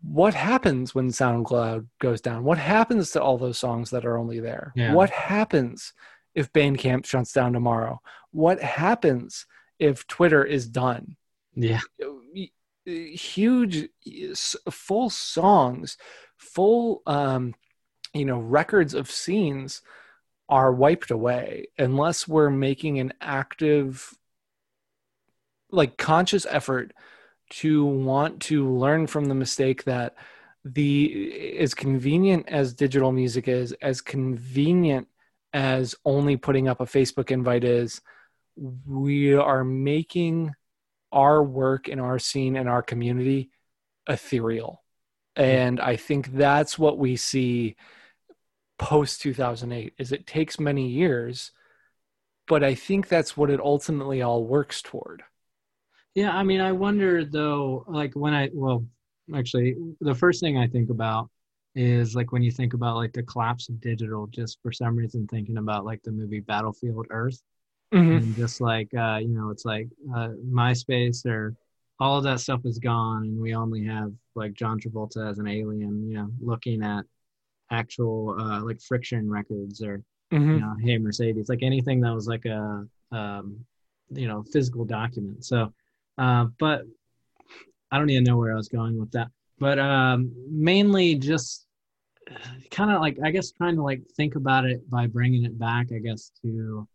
[0.03, 2.45] what happens when soundcloud goes down?
[2.45, 4.73] What happens to all those songs that are only there?
[4.75, 4.95] Yeah.
[4.95, 5.93] what happens
[6.35, 8.01] if bandcamp shuts down tomorrow?
[8.31, 9.47] What happens
[9.79, 11.17] if twitter is done?
[11.55, 11.81] Yeah
[12.87, 13.89] huge
[14.71, 15.99] full songs
[16.39, 17.55] full um
[18.15, 19.83] you know records of scenes
[20.49, 24.15] are wiped away unless we're making an active
[25.71, 26.93] like conscious effort
[27.51, 30.15] to want to learn from the mistake that
[30.65, 35.07] the as convenient as digital music is as convenient
[35.53, 38.01] as only putting up a facebook invite is
[38.87, 40.53] we are making
[41.13, 43.51] our work and our scene and our community
[44.09, 44.83] ethereal.
[45.37, 45.43] Hmm.
[45.43, 47.77] And i think that's what we see
[48.79, 51.53] post 2008 is it takes many years
[52.49, 55.23] but i think that's what it ultimately all works toward.
[56.15, 58.85] Yeah i mean i wonder though like when i well
[59.35, 61.31] actually the first thing i think about
[61.77, 65.27] is like when you think about like the collapse of digital just for some reason
[65.29, 67.41] thinking about like the movie battlefield earth
[67.93, 68.17] mm-hmm.
[68.17, 71.55] and just like uh you know it's like uh myspace or
[71.99, 75.47] all of that stuff is gone and we only have like john travolta as an
[75.47, 77.05] alien you know looking at
[77.71, 80.55] actual uh, like friction records or mm-hmm.
[80.55, 83.65] you know, hey Mercedes, like anything that was like a um,
[84.11, 85.45] you know physical document.
[85.45, 85.73] So,
[86.19, 86.83] uh, but
[87.91, 89.29] I don't even know where I was going with that.
[89.59, 91.67] But um, mainly just
[92.71, 95.89] kind of like I guess trying to like think about it by bringing it back,
[95.95, 96.87] I guess to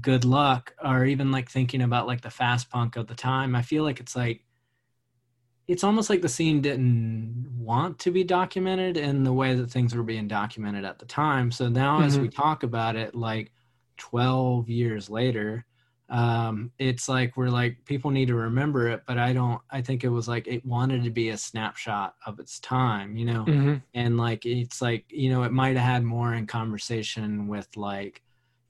[0.00, 3.62] good luck or even like thinking about like the fast punk of the time i
[3.62, 4.44] feel like it's like
[5.68, 9.94] it's almost like the scene didn't want to be documented in the way that things
[9.94, 11.50] were being documented at the time.
[11.50, 12.06] So now, mm-hmm.
[12.06, 13.52] as we talk about it, like
[13.98, 15.64] 12 years later,
[16.08, 19.62] um, it's like we're like people need to remember it, but I don't.
[19.70, 23.24] I think it was like it wanted to be a snapshot of its time, you
[23.24, 23.76] know, mm-hmm.
[23.94, 28.20] and like it's like you know it might have had more in conversation with like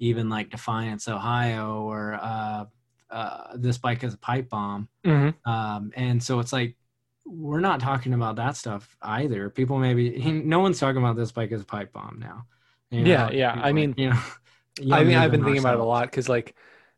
[0.02, 2.64] even like Defiance, Ohio, or uh,
[3.08, 5.50] uh, this bike is a pipe bomb, mm-hmm.
[5.50, 6.76] um, and so it's like
[7.24, 9.48] we're not talking about that stuff either.
[9.48, 12.46] People maybe no one's talking about this bike as a pipe bomb now.
[12.90, 13.60] You know, yeah, yeah.
[13.62, 14.18] I mean, you know,
[14.92, 16.56] I mean, I've been thinking about it a lot because like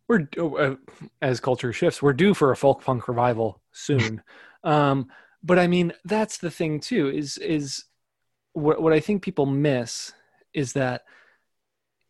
[0.09, 0.77] we're uh,
[1.21, 4.23] as culture shifts, we're due for a folk punk revival soon.
[4.65, 5.09] um,
[5.43, 7.11] but I mean, that's the thing too.
[7.11, 7.85] Is is
[8.55, 10.15] what what I think people miss
[10.55, 11.03] is that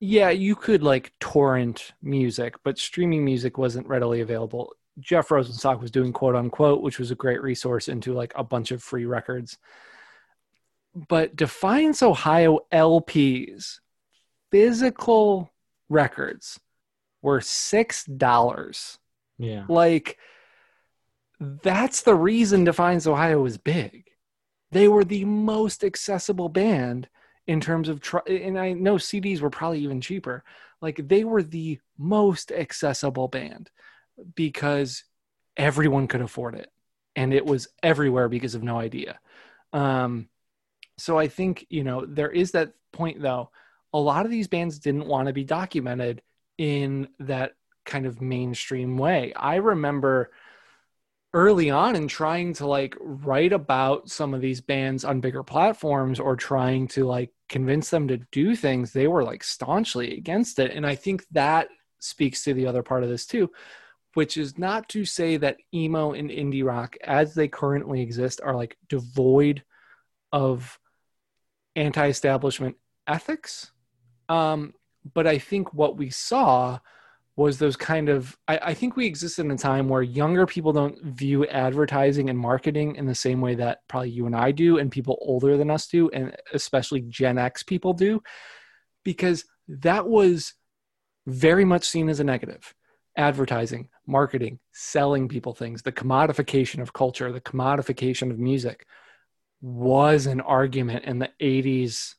[0.05, 4.75] yeah, you could like torrent music, but streaming music wasn't readily available.
[5.01, 8.71] Jeff Rosenstock was doing quote unquote, which was a great resource into like a bunch
[8.71, 9.57] of free records.
[10.95, 13.81] But Defiance Ohio LPs,
[14.51, 15.51] physical
[15.89, 16.61] records,
[17.23, 18.99] were six dollars.
[19.39, 19.65] Yeah.
[19.71, 20.19] Like
[21.41, 24.05] that's the reason Defiance Ohio was big.
[24.71, 27.09] They were the most accessible band
[27.47, 30.45] in terms of tr- and I know CDs were probably even cheaper.
[30.81, 33.71] Like they were the most accessible band
[34.35, 35.05] because
[35.57, 36.71] everyone could afford it
[37.17, 39.19] and it was everywhere because of no idea.
[39.73, 40.29] Um,
[40.97, 43.51] so i think you know there is that point though.
[43.93, 46.23] A lot of these bands didn't want to be documented
[46.59, 47.53] in that
[47.85, 49.33] kind of mainstream way.
[49.35, 50.31] I remember
[51.35, 56.20] early on in trying to like write about some of these bands on bigger platforms
[56.20, 60.70] or trying to like convince them to do things they were like staunchly against it.
[60.70, 61.68] And i think that
[61.99, 63.51] speaks to the other part of this too
[64.14, 68.55] which is not to say that emo and indie rock as they currently exist are
[68.55, 69.64] like devoid
[70.32, 70.78] of
[71.74, 72.76] anti-establishment
[73.09, 73.72] ethics.
[74.28, 74.72] Um,
[75.12, 76.78] but i think what we saw
[77.37, 80.72] was those kind of I, I, think we exist in a time where younger people
[80.72, 84.78] don't view advertising and marketing in the same way that probably you and i do
[84.78, 88.22] and people older than us do and especially gen x people do
[89.05, 90.55] because that was
[91.26, 92.74] very much seen as a negative
[93.16, 98.87] advertising, marketing, selling people things, the commodification of culture, the commodification of music
[99.61, 102.14] was an argument in the 80s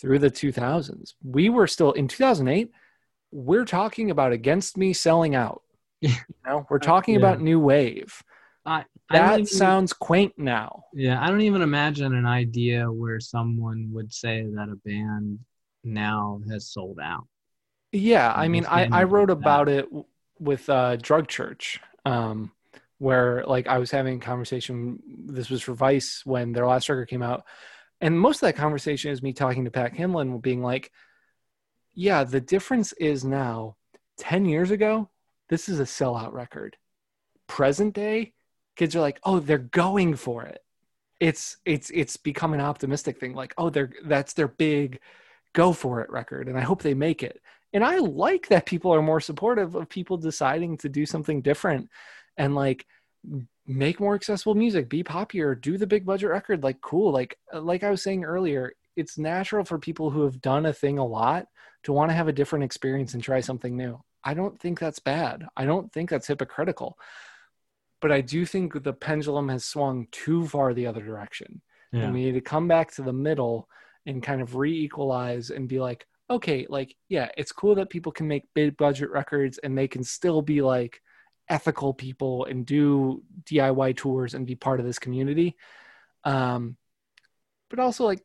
[0.00, 1.14] through the 2000s.
[1.22, 2.72] We were still in 2008,
[3.32, 5.62] we're talking about against me selling out.
[6.00, 6.10] you
[6.46, 7.20] know, we're talking Yeah.
[7.20, 8.22] about new wave.
[8.64, 10.84] I, I That even- sounds quaint now.
[10.92, 15.40] Yeah, I don't even imagine an idea where someone would say that a band
[15.82, 17.26] now has sold out.
[17.90, 19.86] Yeah, I mean, I, I wrote about it
[20.38, 22.52] with uh, Drug Church, um,
[22.98, 24.98] where like I was having a conversation.
[25.26, 27.44] This was for Vice when their last record came out,
[28.00, 30.90] and most of that conversation is me talking to Pat Kindlon, being like,
[31.94, 33.76] "Yeah, the difference is now,
[34.16, 35.10] ten years ago,
[35.48, 36.76] this is a sellout record.
[37.46, 38.34] Present day,
[38.76, 40.62] kids are like, oh, they're going for it.
[41.20, 43.34] It's it's it's become an optimistic thing.
[43.34, 45.00] Like, oh, they're that's their big."
[45.52, 47.40] go for it record and i hope they make it
[47.72, 51.88] and i like that people are more supportive of people deciding to do something different
[52.36, 52.86] and like
[53.66, 57.82] make more accessible music be popular do the big budget record like cool like like
[57.82, 61.46] i was saying earlier it's natural for people who have done a thing a lot
[61.84, 64.00] to want to have a different experience and try something new.
[64.24, 65.46] I don't think that's bad.
[65.56, 66.98] I don't think that's hypocritical.
[68.00, 71.62] But i do think the pendulum has swung too far the other direction.
[71.92, 72.04] Yeah.
[72.04, 73.68] and we need to come back to the middle
[74.06, 78.26] and kind of re-equalize and be like okay like yeah it's cool that people can
[78.26, 81.02] make big budget records and they can still be like
[81.50, 85.54] ethical people and do diy tours and be part of this community.
[86.24, 86.76] Um
[87.68, 88.22] but also like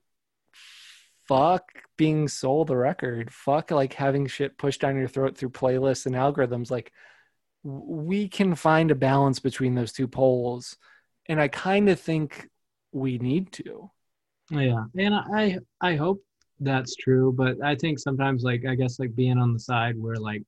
[1.28, 1.64] fuck
[1.98, 6.16] being sold a record fuck like having shit pushed down your throat through playlists and
[6.16, 6.92] algorithms like
[7.64, 10.78] we can find a balance between those two poles
[11.28, 12.48] and i kind of think
[12.92, 13.90] we need to
[14.50, 16.24] Yeah, and I I hope
[16.60, 20.16] that's true, but I think sometimes like I guess like being on the side where
[20.16, 20.44] like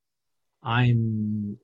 [0.64, 1.58] I'm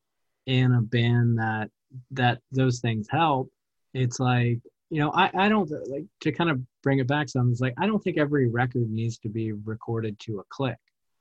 [0.46, 1.70] in a band that
[2.12, 3.52] that those things help.
[3.94, 4.60] It's like
[4.90, 7.52] you know I I don't like to kind of bring it back some.
[7.52, 10.78] It's like I don't think every record needs to be recorded to a click.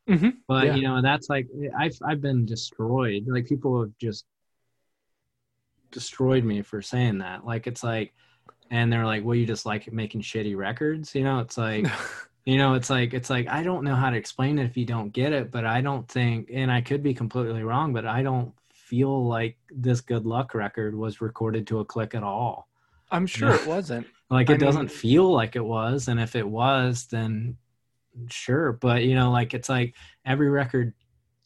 [0.08, 0.76] Mhm, But yeah.
[0.76, 1.48] you know that's like
[1.78, 3.24] I've I've been destroyed.
[3.26, 4.24] Like people have just
[5.90, 7.44] destroyed me for saying that.
[7.46, 8.12] Like it's like,
[8.70, 11.14] and they're like, well, you just like making shitty records.
[11.14, 11.86] You know, it's like
[12.44, 14.84] you know it's like it's like i don't know how to explain it if you
[14.84, 18.22] don't get it but i don't think and i could be completely wrong but i
[18.22, 22.68] don't feel like this good luck record was recorded to a click at all
[23.10, 24.06] I'm sure it wasn't.
[24.30, 27.56] like I it doesn't mean- feel like it was and if it was then
[28.30, 29.94] sure but you know like it's like
[30.24, 30.94] every record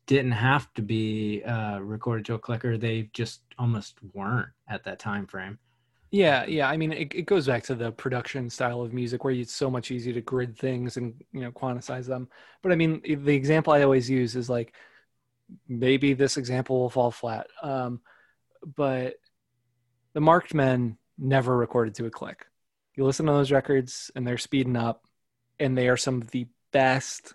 [0.06, 4.98] didn't have to be uh recorded to a clicker they just almost weren't at that
[4.98, 5.58] time frame
[6.10, 6.70] Yeah, yeah.
[6.70, 9.70] I mean, it, it goes back to the production style of music where it's so
[9.70, 12.28] much easier to grid things and you know quantize them.
[12.62, 14.74] But I mean, the example I always use is like
[15.68, 18.00] maybe this example will fall flat, um,
[18.76, 19.16] but
[20.14, 22.46] the Marked Men never recorded to a click.
[22.94, 25.04] You listen to those records and they're speeding up,
[25.60, 27.34] and they are some of the best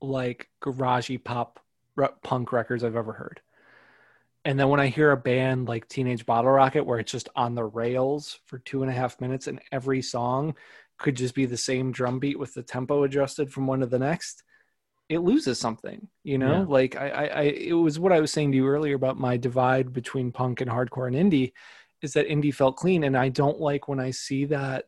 [0.00, 1.60] like garagey pop
[1.96, 3.40] ru- punk records I've ever heard.
[4.44, 7.54] And then when I hear a band like Teenage Bottle Rocket, where it's just on
[7.54, 10.54] the rails for two and a half minutes, and every song
[10.98, 13.98] could just be the same drum beat with the tempo adjusted from one to the
[13.98, 14.42] next,
[15.08, 16.08] it loses something.
[16.22, 16.64] You know, Yeah.
[16.66, 19.36] like I, I, I, it was what I was saying to you earlier about my
[19.36, 21.52] divide between punk and hardcore and indie,
[22.02, 24.86] is that indie felt clean, and I don't like when I see that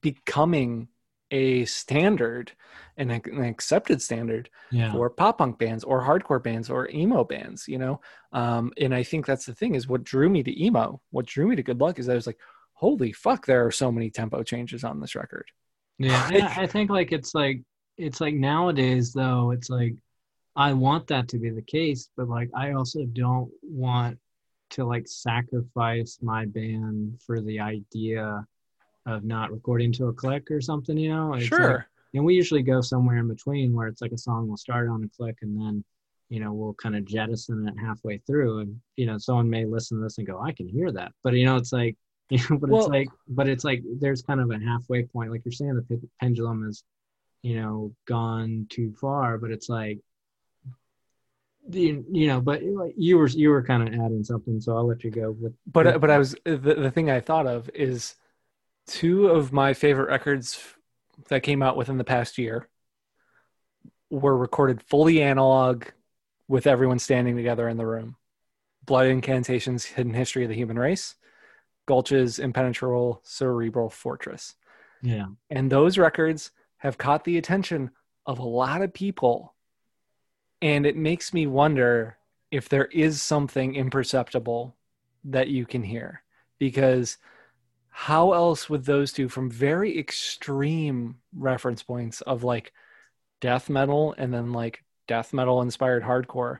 [0.00, 0.88] becoming
[1.30, 2.52] a standard
[2.96, 7.68] and an accepted standard yeah for pop punk bands or hardcore bands or emo bands,
[7.68, 8.00] you know?
[8.32, 11.46] Um, and I think that's the thing is what drew me to emo, what drew
[11.46, 12.38] me to Good Luck is I was like,
[12.72, 15.46] holy fuck, there are so many tempo changes on this record.
[15.98, 17.62] Yeah, I I think like it's like
[17.96, 19.94] it's like nowadays though it's like
[20.56, 24.18] I want that to be the case, but like I also don't want
[24.70, 28.46] to like sacrifice my band for the idea
[29.06, 31.32] of not recording to a click or something, you know?
[31.34, 31.86] It's like- sure.
[32.14, 35.04] and we usually go somewhere in between where it's like a song will start on
[35.04, 35.84] a click and then
[36.30, 39.96] you know we'll kind of jettison it halfway through and you know someone may listen
[39.96, 41.96] to this and go i can hear that but you know it's like
[42.30, 45.30] you know but Well- it's like but it's like there's kind of a halfway point
[45.30, 46.82] like you're saying the pendulum has
[47.42, 49.98] you know gone too far but it's like
[51.70, 54.86] you, you know but like you were you were kind of adding something so i'll
[54.86, 58.14] let you go with but but I was the, the thing I thought of is
[58.86, 60.62] two of my favorite records
[61.28, 62.68] that came out within the past year
[64.10, 65.84] were recorded fully analog
[66.48, 68.16] with everyone standing together in the room.
[68.86, 71.14] Blood Incantations, Hidden History of the Human Race,
[71.86, 74.54] Gulch's Impenetrable Cerebral Fortress.
[75.02, 77.90] yeah And those records have caught the attention
[78.24, 79.54] of a lot of people.
[80.60, 82.18] And it makes me wonder
[82.50, 84.76] if there is something imperceptible
[85.24, 86.22] that you can hear
[86.58, 87.18] because
[87.90, 92.72] how else would those two from very extreme reference points of like
[93.40, 96.58] death metal and then like death metal inspired hardcore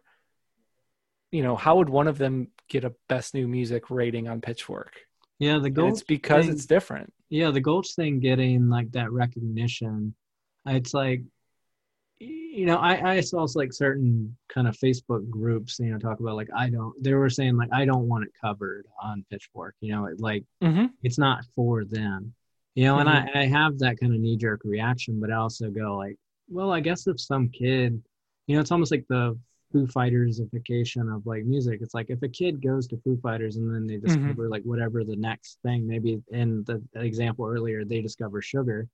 [1.31, 4.93] you know how would one of them get a best new music rating on pitchfork
[5.39, 5.93] Yeah, the gold.
[5.95, 10.15] it's because thing- it's different yeah the Gulch thing getting like that recognition
[10.67, 11.23] it's like
[12.51, 16.35] you know i i saw like certain kind of facebook groups you know talk about
[16.35, 19.93] like i don't they were saying like i don't want it covered on pitchfork you
[19.93, 20.87] know it, like mm-hmm.
[21.03, 22.33] it's not for them
[22.75, 25.97] you know and i i have that kind of knee-jerk reaction but i also go
[25.97, 26.17] like
[26.49, 28.03] well i guess if some kid
[28.47, 29.39] you know it's almost like the
[29.71, 33.73] foo fightersification of like music it's like if a kid goes to foo fighters and
[33.73, 38.41] then they discover like whatever the next thing maybe in the example earlier they discover
[38.41, 38.89] sugar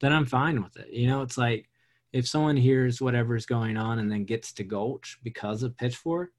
[0.00, 1.69] then i'm fine with it you know it's like
[2.12, 6.30] if someone hears whatever's going on and then gets to gulch because of pitchfork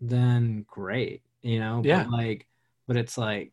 [0.00, 2.04] then great you know Yeah.
[2.04, 2.46] but like
[2.86, 3.52] but it's like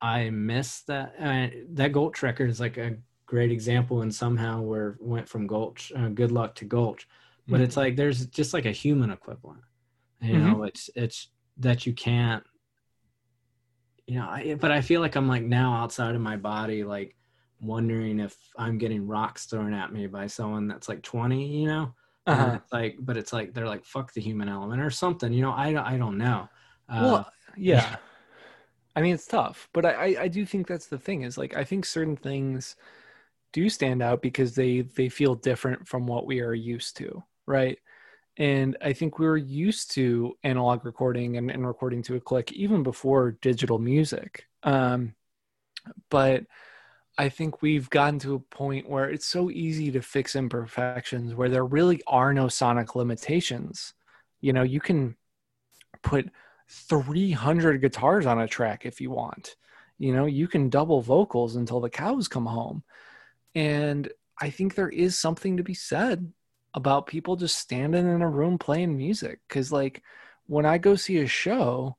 [0.00, 2.96] i miss that uh, that gulch record is like a
[3.26, 7.08] great example and somehow where went from gulch uh, good luck to gulch.
[7.46, 9.60] But it's like there's just like a human equivalent
[10.22, 11.28] you know it's it's
[11.58, 12.42] that you can't
[14.06, 17.16] you know I, but i feel like i'm like now outside of my body like
[17.64, 21.94] wondering if i'm getting rocks thrown at me by someone that's like 20 you know?
[22.26, 22.58] Uh-huh.
[22.72, 25.52] like but it's like they're like fuck the human element or something you know?
[25.52, 26.48] I, don't- I don't know.
[26.88, 27.96] Uh, well yeah.
[28.96, 31.56] I mean it's tough but I, I i do think that's the thing is like
[31.56, 32.76] i think certain things
[33.52, 37.78] do stand out because they they feel different from what we are used to right?
[38.36, 42.52] And i think we were used to analog recording and, and recording to a click
[42.52, 44.46] even before digital music.
[44.62, 45.14] Um
[46.10, 46.44] but
[47.16, 51.48] I think we've gotten to a point where it's so easy to fix imperfections where
[51.48, 53.94] there really are no sonic limitations.
[54.40, 55.16] You know, you can
[56.02, 56.30] put
[56.68, 59.54] 300 guitars on a track if you want.
[59.98, 62.82] You know, you can double vocals until the cows come home.
[63.54, 64.10] And
[64.40, 66.32] I think there is something to be said
[66.74, 69.38] about people just standing in a room playing music.
[69.48, 70.02] Cause, like,
[70.46, 71.96] when I go see a show,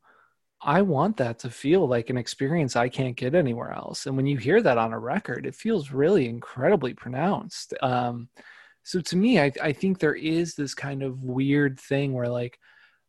[0.66, 4.07] I want that to feel like an experience I can't get anywhere else.
[4.07, 7.76] And when you hear that on a record, it feels really incredibly pronounced.
[7.84, 8.30] Um,
[8.82, 12.57] so to me, I, I think there is this kind of weird thing where like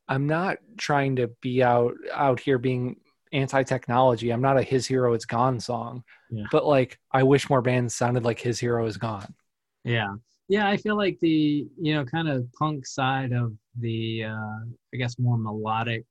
[0.06, 2.96] I'm not trying to be out out here being
[3.32, 4.30] anti-technology.
[4.30, 6.04] I'm not a his hero is gone song.
[6.30, 6.44] Yeah.
[6.52, 9.34] But like I wish more bands sounded like his hero is gone.
[9.82, 10.14] Yeah.
[10.48, 14.60] Yeah, I feel like the, you know, kind of punk side of the uh
[14.92, 16.04] I guess more melodic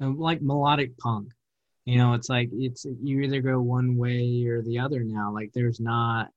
[0.00, 1.32] like melodic punk.
[1.84, 5.32] You know, it's like it's you either go one way or the other now.
[5.32, 6.30] Like there's not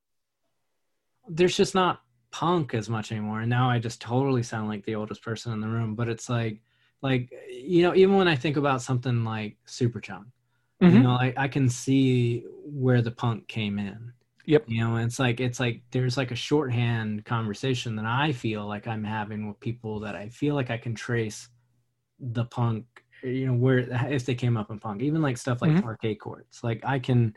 [1.30, 2.01] there's just not
[2.32, 3.41] punk as much anymore.
[3.41, 6.30] And now I just totally sound like the oldest person in the room, but it's
[6.30, 6.61] like
[7.01, 10.26] like you know, even when I think about something like Superchunk,
[10.88, 11.03] you Mhm.
[11.03, 14.14] know, I, I can see where the punk came in
[14.45, 14.68] Yep.
[14.68, 18.88] you know it's like it's like there's like a shorthand conversation that i feel like
[18.88, 21.49] i'm having with people that i feel like i can trace
[22.20, 23.80] the punk you know where
[24.11, 25.82] if they came up in punk even like stuff like Mhm.
[25.82, 27.36] parquet courts like i can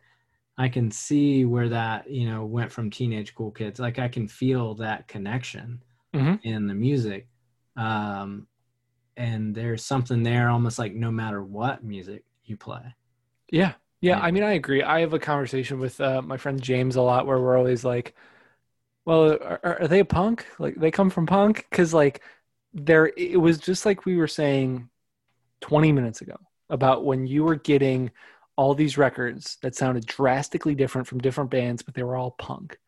[0.58, 4.28] i can see where that you know went from teenage cool kids like i can
[4.28, 5.82] feel that connection
[6.14, 6.40] Mhm.
[6.44, 7.28] in the music
[7.76, 8.46] um
[9.16, 12.94] and there's something there almost like no matter what music you play
[13.50, 13.74] Yeah.
[14.00, 14.18] Yeah.
[14.20, 14.82] I mean, I agree.
[14.82, 18.14] I have a conversation with uh, my friend James a lot where we're always like,
[19.04, 20.46] well, are, are they a punk?
[20.58, 21.66] Like, they come from punk?
[21.70, 22.22] Because, like,
[22.74, 24.88] there, it was just like we were saying
[25.60, 26.36] 20 minutes ago
[26.68, 28.10] about when you were getting
[28.56, 32.78] all these records that sounded drastically different from different bands, but they were all punk.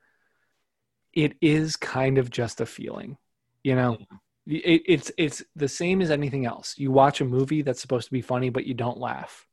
[1.13, 3.19] It is kind of just a feeling,
[3.63, 3.99] you know?
[4.47, 6.75] It, it's it's the same as anything else.
[6.79, 9.47] You watch a movie that's supposed to be funny, but you don't laugh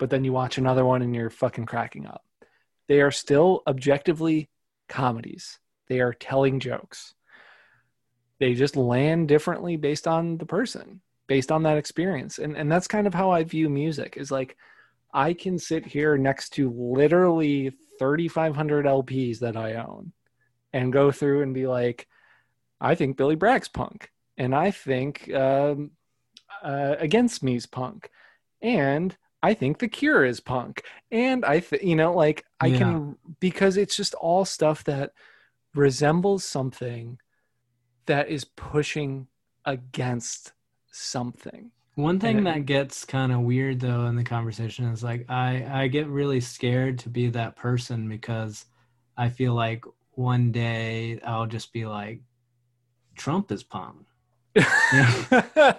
[0.00, 2.24] but then you watch another one and you're fucking cracking up.
[2.88, 4.48] They are still objectively
[4.88, 5.60] comedies.
[5.88, 7.14] They are telling jokes.
[8.40, 12.40] They just land differently based on the person, based on that experience.
[12.40, 14.56] And and that's kind of how I view music is like
[15.14, 17.70] I can sit here next to literally
[18.00, 20.12] 3500 LPs that I own
[20.72, 22.08] and go through and be like
[22.80, 25.92] I think Billy Bragg's punk and I think um,
[26.64, 28.10] uh, Against Me's punk
[28.60, 30.82] and I think The Cure is punk.
[31.12, 32.78] And I think, you know, like I Yeah.
[32.78, 35.12] can, because it's just all stuff that
[35.74, 37.18] resembles something
[38.06, 39.28] that is pushing
[39.64, 40.52] against
[40.90, 41.70] something.
[41.96, 45.66] One thing And- that gets kind of weird though in the conversation is like I
[45.82, 48.64] I get really scared to be that person because
[49.16, 52.20] I feel like one day I'll just be like
[53.16, 54.06] Trump is punk.
[54.92, 55.74] Yeah.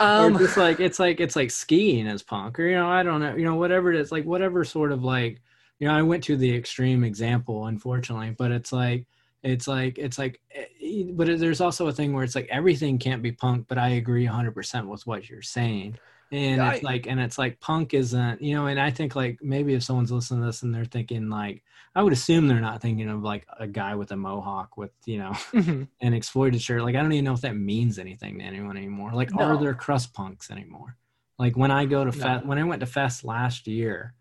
[0.00, 3.02] um, or just like it's like it's like skiing as punk, or you know, I
[3.02, 5.40] don't know, you know, whatever it is, like whatever sort of like,
[5.78, 9.06] you know, I went to the extreme example, unfortunately, but it's like
[9.44, 13.22] it's like it's like eh, but there's also a thing where it's like everything can't
[13.22, 15.98] be punk but i agree 100% with what you're saying.
[16.32, 19.14] And Yeah, it's I- like and it's like punk isn't you know and i think
[19.14, 21.62] like maybe if someone's listening to this and they're thinking like
[21.94, 25.18] i would assume they're not thinking of like a guy with a mohawk with you
[25.18, 25.86] know mhm.
[26.00, 26.82] an exploited shirt.
[26.82, 29.12] Like i don't even know if that means anything to anyone anymore.
[29.12, 30.96] Like are there crust punks anymore?
[31.38, 32.22] Like when i go to No.
[32.24, 34.14] fest when i went to fest last year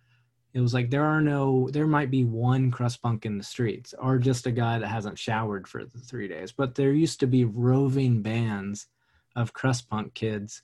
[0.54, 3.94] it was like there are no there might be one crust punk in the streets
[4.00, 7.28] or just a guy that hasn't showered for the three days but there used to
[7.28, 8.88] be roving bands
[9.36, 10.62] of crust punk kids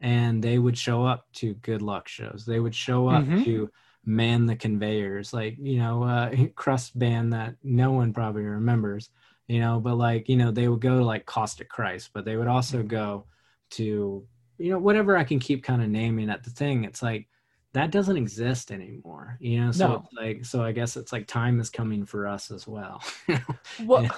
[0.00, 3.44] and they would show up to good luck shows they would show up Mhm.
[3.44, 3.70] to
[4.04, 9.10] man the conveyors like you know uh crust band that no one probably remembers
[9.48, 12.36] you know but like you know they would go to like caustic christ but they
[12.36, 13.26] would also go
[13.70, 14.24] to
[14.58, 17.28] you know whatever i can keep kind of naming at the thing it's like
[17.74, 19.94] that doesn't exist anymore you know so No.
[19.96, 23.02] it's like so i guess it's like time is coming for us as well
[23.84, 24.10] well, Yeah.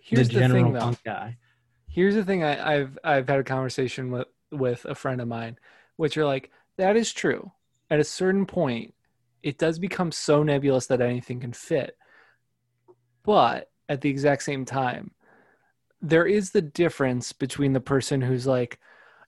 [0.00, 0.80] here's the the, general thing, though.
[0.80, 1.36] punk guy
[1.90, 2.44] Here's the thing.
[2.44, 5.58] I, I've I've had a conversation with with a friend of mine,
[5.96, 7.50] which are like that is true.
[7.90, 8.94] At a certain point,
[9.42, 11.96] it does become so nebulous that anything can fit.
[13.24, 15.12] But at the exact same time,
[16.00, 18.78] there is the difference between the person who's like,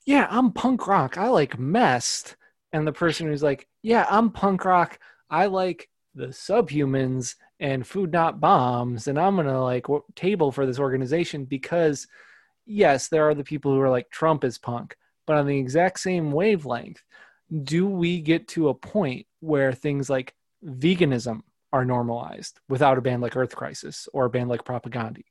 [0.04, 1.16] "Yeah, I'm punk rock.
[1.18, 2.36] I like messed,"
[2.72, 4.98] and the person who's like, "Yeah, I'm punk rock.
[5.30, 9.06] I like the subhumans and food not bombs.
[9.06, 12.06] And i'm gonna like w- table for this organization because
[12.66, 14.96] yes there are the people who are like trump is punk.
[15.26, 17.02] But on the exact same wavelength
[17.64, 20.34] do we get to a point where things like
[20.64, 21.40] veganism
[21.72, 25.24] are normalized without a band like earth crisis or a band like propagandhi?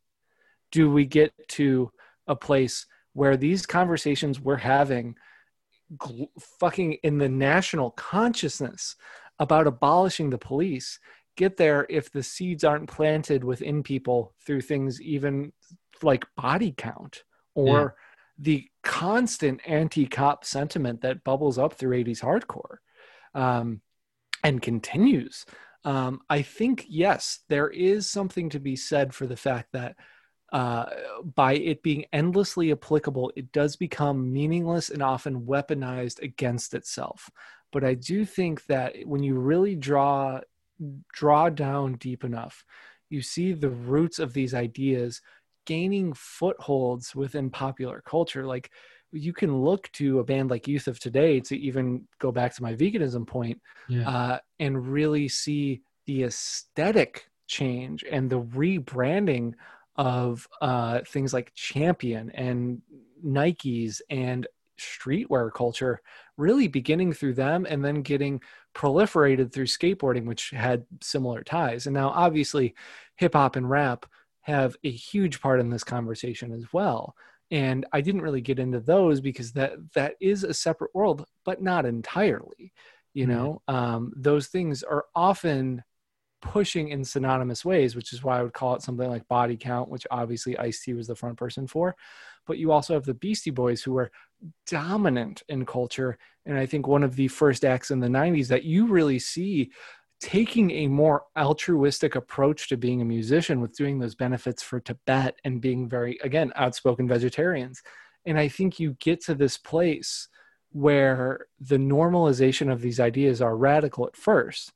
[0.71, 1.91] Do we get to
[2.27, 5.15] a place where these conversations we're having
[5.97, 6.29] gl-
[6.59, 8.95] fucking in the national consciousness
[9.39, 10.99] about abolishing the police
[11.37, 15.53] get there if the seeds aren't planted within people through things even
[16.03, 17.23] like body count
[17.55, 17.95] or
[18.37, 22.77] the constant anti-cop sentiment that bubbles up through 80s hardcore
[23.39, 23.81] um,
[24.43, 25.45] and continues.
[25.85, 29.95] Um, i think yes there is something to be said for the fact that
[30.51, 30.85] uh,
[31.35, 37.29] by it being endlessly applicable, it does become meaningless and often weaponized against itself.
[37.71, 40.41] But I do think that when you really draw
[41.11, 42.63] draw down deep enough,
[43.09, 45.21] you see the roots of these ideas
[45.65, 48.45] gaining footholds within popular culture.
[48.45, 48.71] Like
[49.11, 52.63] you can look to a band like Youth of Today to even go back to
[52.63, 59.53] my veganism point yeah uh, and really see the aesthetic change and the rebranding
[59.99, 62.81] of uh, things like Champion and
[63.23, 64.47] Nikes and
[64.79, 66.01] streetwear culture
[66.37, 68.41] really beginning through them and then getting
[68.73, 71.85] proliferated through skateboarding, which had similar ties.
[71.85, 72.75] And now, obviously,
[73.17, 74.05] hip hop and rap
[74.41, 77.15] have a huge part in this conversation as well.
[77.51, 81.61] And I didn't really get into those because that that is a separate world, but
[81.61, 82.73] not entirely.
[83.13, 83.27] You Mhm.
[83.27, 85.83] know, um, those things are often
[86.41, 89.89] pushing in synonymous ways, which is why I would call it something like body count,
[89.89, 91.95] which obviously Ice T was the front person for.
[92.47, 94.11] But you also have the Beastie Boys who were
[94.67, 96.17] dominant in culture.
[96.45, 99.71] And I think one of the first acts in the 90s that you really see
[100.19, 105.35] taking a more altruistic approach to being a musician with doing those benefits for Tibet
[105.45, 107.81] and being very, again, outspoken vegetarians.
[108.25, 110.27] And I think you get to this place
[110.71, 114.73] where the normalization of these ideas are radical at first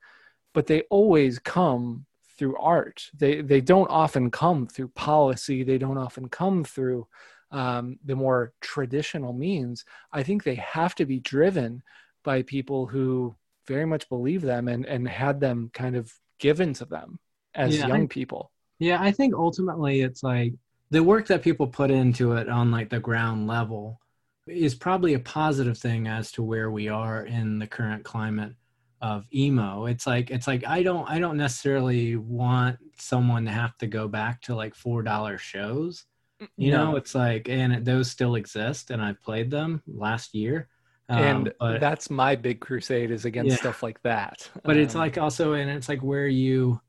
[0.53, 2.05] but they always come
[2.37, 3.09] through art.
[3.13, 5.63] They they don't often come through policy.
[5.63, 7.07] They don't often come through
[7.51, 9.85] um, the more traditional means.
[10.11, 11.83] I think they have to be driven
[12.23, 13.35] by people who
[13.67, 17.19] very much believe them and and had them kind of given to them
[17.55, 18.51] as Yeah, young I- people.
[18.79, 20.53] Yeah, I think ultimately it's like
[20.89, 23.99] the work that people put into it on like the ground level
[24.47, 28.53] is probably a positive thing as to where we are in the current climate
[29.03, 29.85] of emo.
[29.87, 34.07] It's like it's like I don't I don't necessarily want someone to have to go
[34.09, 36.05] back to like four dollar shows.
[36.57, 36.91] You No.
[36.91, 40.69] know, it's like and it, those still exist, and I've played them last year.
[41.09, 43.57] Um, and but, that's my big crusade is against Yeah.
[43.57, 44.49] stuff like that.
[44.65, 46.81] but it's Um, like also and it's like where you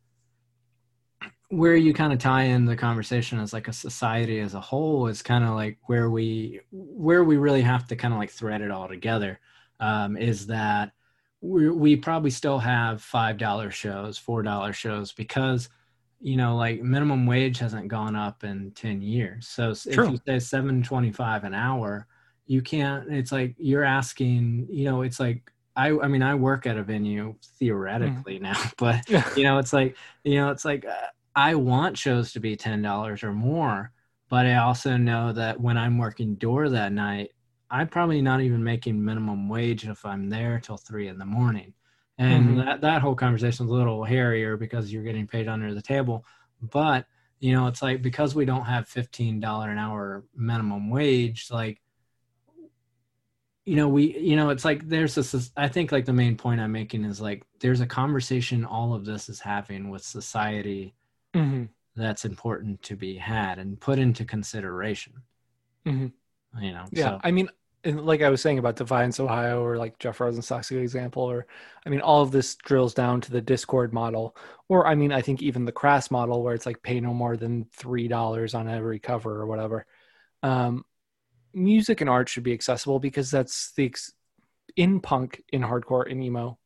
[1.51, 5.07] where you kind of tie in the conversation as like a society as a whole
[5.07, 8.61] is kind of like where we where we really have to kind of like thread
[8.61, 9.39] it all together
[9.81, 10.93] um, is that
[11.45, 15.69] we we probably still have five dollar shows four dollar shows because
[16.21, 19.47] you know, like minimum wage hasn't gone up in 10 years.
[19.49, 22.07] So s- if you say 725 an hour,
[22.47, 26.67] you can't it's like you're asking, you know, it's like I I mean I work
[26.67, 29.05] at a venue theoretically now, but
[29.35, 33.23] you know, it's like, you know, it's like uh, I want shows to be $10
[33.23, 33.93] or more,
[34.31, 37.31] but I also know that when I'm working door that night,
[37.75, 41.75] I'm probably not even making minimum wage if I'm there till three in the morning.
[42.19, 42.65] And Mhm.
[42.65, 46.25] that, that whole conversation is a little hairier because you're getting paid under the table.
[46.63, 47.07] But,
[47.41, 51.81] you know, it's like because we don't have $15 an hour minimum wage, like,
[53.65, 56.61] you know, we, you know, it's like there's this, I think like the main point
[56.61, 60.95] I'm making is like there's a conversation all of this is having with society
[61.35, 61.71] Mhm.
[61.97, 65.15] that's important to be had and put into consideration.
[65.85, 66.13] Mhm.
[66.61, 67.49] You know, Yeah, so I mean,
[67.85, 71.47] and like I was saying about Defiance, Ohio, or like Jeff Rosenstock's example, or
[71.85, 74.37] I mean, all of this drills down to the Dischord model,
[74.69, 77.37] or I mean, I think even the Crass model, where it's like pay no more
[77.37, 79.87] than three dollars on every cover or whatever.
[80.43, 80.85] Um,
[81.53, 84.13] music and art should be accessible because that's the ex-
[84.77, 86.59] in punk, in hardcore, in emo,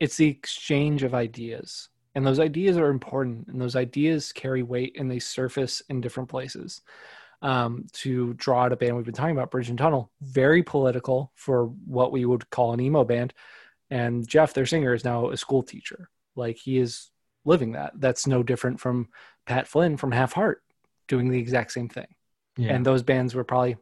[0.00, 4.96] it's the exchange of ideas, and those ideas are important, and those ideas carry weight,
[4.98, 6.82] and they surface in different places
[7.42, 10.10] um, to draw out a band we've been talking about, Bridge and Tunnel.
[10.22, 13.34] Very political for what we would call an emo band.
[13.90, 16.08] And Jeff, their singer, is now a school teacher.
[16.34, 17.10] Like he is
[17.44, 17.92] living that.
[17.96, 19.08] That's no different from
[19.46, 20.62] Pat Flynn from Have Heart
[21.08, 22.06] doing the exact same thing.
[22.56, 22.72] yeah.
[22.72, 23.76] And those bands were probably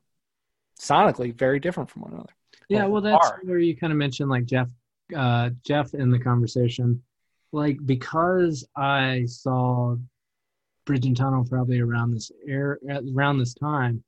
[0.81, 2.35] sonically very different from one another.
[2.69, 3.41] Yeah, Well, that's are.
[3.45, 4.69] where you kind of mentioned like Jeff,
[5.15, 7.03] uh, Jeff in the conversation,
[7.53, 9.97] like because I saw
[10.91, 12.81] Bridge and Tunnel probably around this air
[13.15, 14.03] around this time.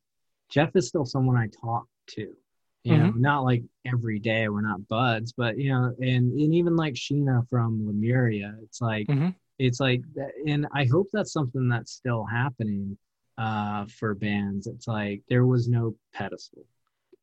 [0.49, 2.35] Jeff is still someone I talk to,
[2.83, 4.49] you know, not like every day.
[4.49, 9.07] We're not buds, but you know, and and even like Sheena from Lemuria, it's like
[9.07, 9.33] Mhm.
[9.61, 10.03] it's like,
[10.45, 12.99] and I hope that's something that's still happening
[13.39, 14.67] uh, for bands.
[14.67, 16.67] It's like there was no pedestal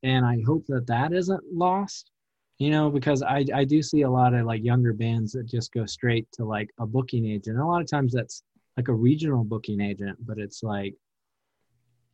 [0.03, 2.11] and I hope that that isn't lost.
[2.59, 5.73] You know, because I I do see a lot of like younger bands that just
[5.73, 7.57] go straight to like a booking agent.
[7.57, 8.43] And a lot of times that's
[8.79, 10.95] like a regional booking agent, but it's like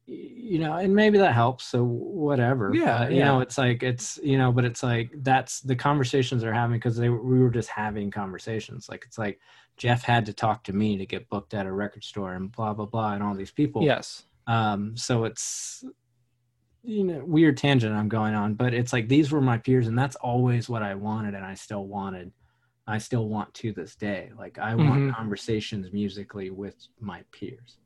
[0.07, 1.65] you know, and maybe that helps.
[1.65, 2.71] So whatever.
[2.75, 6.41] Yeah, But, you know, it's like it's you know, but it's like that's the conversations
[6.41, 8.87] they're having because they we were just having conversations.
[8.87, 9.39] Like it's like
[9.77, 12.73] Jeff had to talk to me to get booked at a record store and blah
[12.73, 14.23] blah blah and all these people Yes.
[14.47, 15.83] um so it's
[16.83, 19.97] you know weird tangent i'm going on but it's like these were my peers and
[19.97, 22.31] that's always what i wanted and i still wanted
[22.87, 25.11] i still want to this day like i want mm-hmm.
[25.11, 27.77] conversations musically with my peers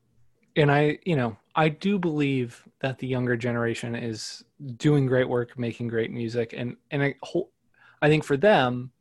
[0.56, 4.44] and I, you know, I do believe that the younger generation is
[4.76, 7.52] doing great work, making great music, and and I, whole,
[8.02, 8.92] I think for them,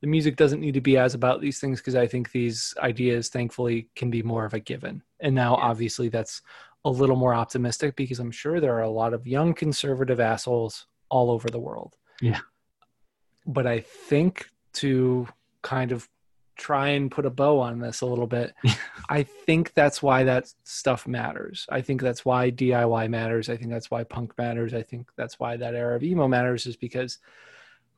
[0.00, 3.28] the music doesn't need to be as about these things because I think these ideas,
[3.28, 5.02] thankfully, can be more of a given.
[5.20, 5.62] And now, Yeah.
[5.62, 6.42] obviously, that's
[6.84, 10.86] a little more optimistic because I'm sure there are a lot of young conservative assholes
[11.08, 11.96] all over the world.
[12.20, 12.40] Yeah.
[13.46, 15.26] But I think to
[15.64, 16.08] kind of
[16.56, 18.54] try and put a bow on this a little bit,
[19.08, 21.66] I think that's why that stuff matters.
[21.68, 23.48] I think that's why DIY matters.
[23.48, 24.72] I think that's why punk matters.
[24.72, 27.18] I think that's why that era of emo matters is because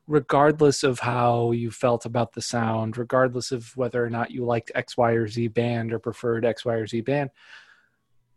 [0.07, 4.71] regardless of how you felt about the sound, regardless of whether or not you liked
[4.73, 7.29] X, Y, or Z band or preferred X, Y, or Z band,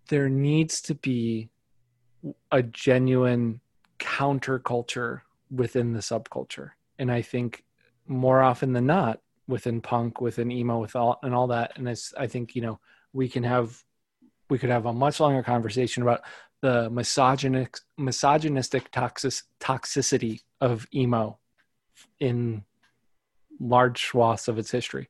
[0.09, 1.48] there needs to be
[2.51, 3.61] a genuine
[3.98, 5.20] counterculture
[5.51, 6.70] within the subculture.
[6.98, 7.65] And I think
[8.11, 12.12] more often than not, within punk, within emo, with all and all that, and it's
[12.19, 12.81] I think you know
[13.12, 13.82] we can have
[14.51, 16.23] we could have a much longer conversation about
[16.61, 21.39] the misogynistic misogynistic toxic, toxicity of emo
[22.19, 22.65] in
[23.61, 25.09] large swaths of its history.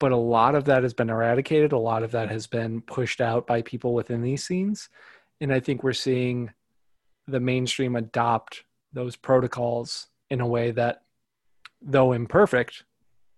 [0.00, 1.72] But a lot of that has been eradicated.
[1.72, 4.88] A lot of that has been pushed out by people within these scenes.
[5.40, 6.52] And I think we're seeing
[7.26, 11.02] the mainstream adopt those protocols in a way that,
[11.84, 12.84] though imperfect,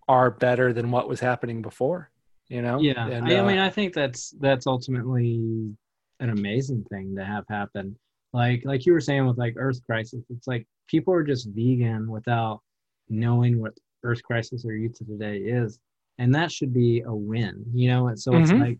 [0.08, 2.10] are better than what was happening before.
[2.48, 2.80] You know?
[2.80, 5.74] yeah And, I, I uh, mean i think that's that's ultimately
[6.20, 7.98] an amazing thing to have happen
[8.32, 12.08] like like you were saying with like earth crisis it's like people are just vegan
[12.08, 12.60] without
[13.08, 13.72] knowing what
[14.04, 15.80] earth crisis or youth of today is
[16.18, 18.60] and that should be a win you know and so it's Mhm.
[18.60, 18.78] like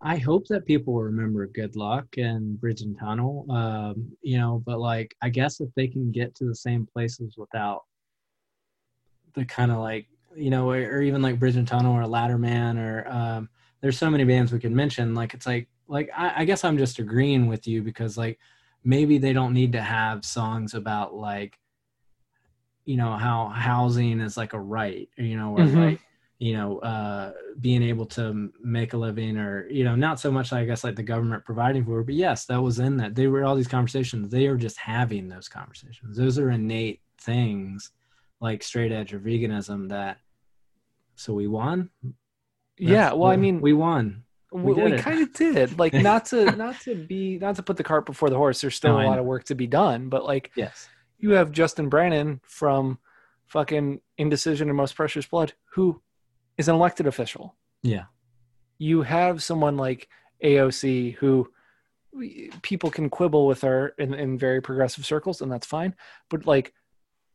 [0.00, 4.80] i hope that people remember good luck and bridge and tunnel um you know but
[4.80, 7.82] like i guess if they can get to the same places without
[9.34, 13.08] the kind of like you know or, even like bridge and tunnel or Latterman or
[13.08, 13.48] um
[13.80, 16.78] there's so many bands we could mention like it's like like I, I guess i'm
[16.78, 18.38] just agreeing with you because like
[18.84, 21.58] maybe they don't need to have songs about like
[22.84, 25.90] you know how housing is like a right you know or Mhm.
[25.90, 26.00] like
[26.40, 30.54] you know, uh, being able to make a living or, you know, not so much,
[30.54, 33.14] I guess, like the government providing for it, but yes, that was in that.
[33.14, 34.30] They were all these conversations.
[34.30, 36.16] They are just having those conversations.
[36.16, 37.90] Those are innate things
[38.40, 40.18] like straight edge or veganism that,
[41.14, 41.90] so we won.
[42.78, 42.90] yeah.
[42.94, 44.24] That's- Well, I mean, we won.
[44.52, 47.76] we, did we kind of did like not to not to be not to put
[47.76, 50.08] the cart before the horse there's still No, a lot of work to be done
[50.08, 50.88] but like Yes.
[51.18, 52.98] you have justin brannan from
[53.46, 56.02] fucking indecision and most precious blood who
[56.58, 57.54] is an elected official
[57.84, 58.06] Yeah.
[58.78, 60.08] you have someone like
[60.42, 61.48] aoc who
[62.62, 65.94] people can quibble with her in, in very progressive circles and that's fine
[66.28, 66.74] but like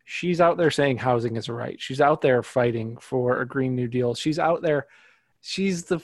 [0.05, 1.81] she's out there saying housing is a right.
[1.81, 4.15] She's out there fighting for a green new deal.
[4.15, 4.87] She's out there
[5.47, 5.99] she's the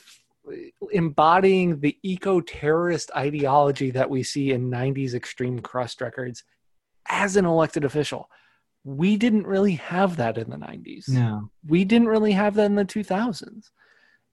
[0.92, 6.44] embodying the eco-terrorist ideology that we see in 90s extreme crust records
[7.08, 8.30] as an elected official.
[8.84, 11.50] We didn't really have that in the 90s No.
[11.68, 13.70] we didn't really have that in the 2000s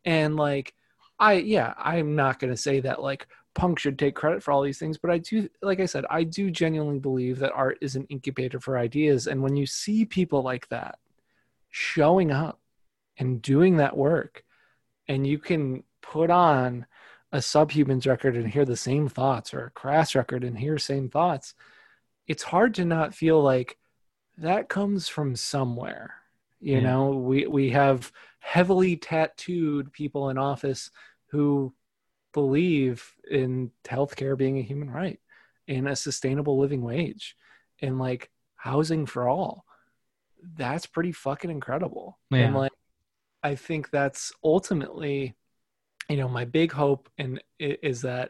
[0.04, 0.74] and like
[1.18, 3.26] i yeah i'm not going to say that like
[3.58, 6.22] punk should take credit for all these things but i do like i said i
[6.22, 10.42] do genuinely believe that art is an incubator for ideas and when you see people
[10.42, 10.98] like that
[11.70, 12.60] showing up
[13.18, 14.44] and doing that work
[15.08, 16.86] and you can put on
[17.32, 21.08] a subhumans record and hear the same thoughts or a crass record and hear same
[21.08, 21.54] thoughts
[22.28, 23.76] it's hard to not feel like
[24.36, 26.14] that comes from somewhere
[26.60, 26.82] you Yeah.
[26.82, 30.92] know we we have heavily tattooed people in office
[31.26, 31.74] who
[32.38, 32.96] believe
[33.30, 35.18] in healthcare being a human right
[35.66, 37.36] in a sustainable living wage
[37.82, 39.64] and like housing for all
[40.56, 42.44] that's pretty fucking incredible Yeah.
[42.44, 42.76] and like
[43.42, 45.34] i think that's ultimately
[46.08, 48.26] you know my big hope and is that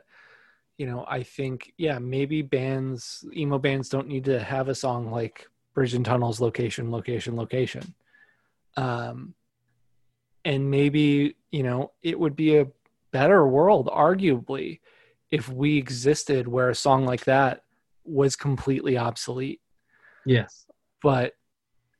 [0.78, 5.10] you know i think yeah maybe bands emo bands don't need to have a song
[5.20, 7.84] like bridge and tunnels location location location
[8.76, 9.34] um
[10.44, 12.66] and maybe you know it would be a
[13.12, 14.80] better world arguably
[15.30, 17.62] if we existed where a song like that
[18.04, 19.60] was completely obsolete
[20.24, 20.66] Yes.
[21.02, 21.32] but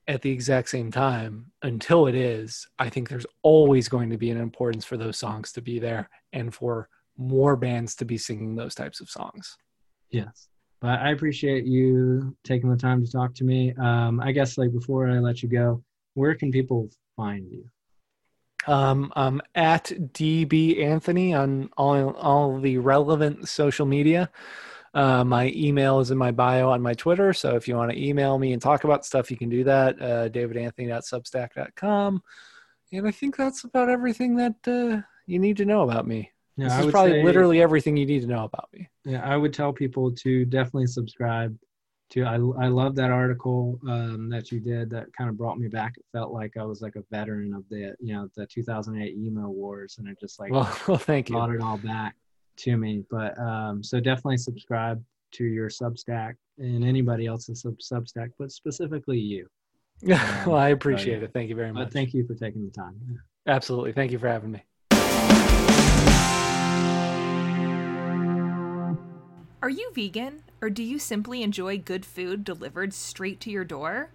[0.06, 4.30] at the exact same time until it is i think there's always going to be
[4.30, 8.54] an importance for those songs to be there and for more bands to be singing
[8.54, 9.56] those types of songs
[10.10, 10.48] Yes.
[10.80, 13.74] But I appreciate you taking the time to talk to me.
[13.74, 15.82] Um, I guess like before I let you go,
[16.14, 17.64] where can people find you?
[18.66, 24.30] Um, i'm at db anthony on all, all the relevant social media.
[24.94, 28.02] Uh, my email is in my bio on my twitter so if you want to
[28.02, 32.22] email me and talk about stuff you can do that uh, davidanthony.substack.com
[32.92, 36.32] and i think that's about everything that uh, you need to know about me.
[36.56, 38.88] Yeah, this I is probably say- literally everything you need to know about me.
[39.04, 41.56] Yeah, I would tell people to definitely subscribe
[42.10, 42.24] to.
[42.24, 44.90] I I love that article um, that you did.
[44.90, 45.94] That kind of brought me back.
[45.96, 49.48] It felt like I was like a veteran of the you know the 2008 emo
[49.48, 51.34] wars, and it just like Well, well thank you.
[51.36, 52.14] brought it all back
[52.58, 53.04] to me.
[53.10, 55.02] But um, so definitely subscribe
[55.32, 59.46] to your Substack and anybody else's sub- Substack, but specifically you.
[60.02, 61.24] Yeah, well, I appreciate yeah.
[61.24, 61.32] it.
[61.34, 61.92] Thank you very But much.
[61.92, 62.94] thank you for taking the time.
[63.46, 63.92] Absolutely.
[63.92, 64.62] Thank you for having me.
[69.60, 74.10] Are you vegan, or do you simply enjoy good food delivered straight to your door?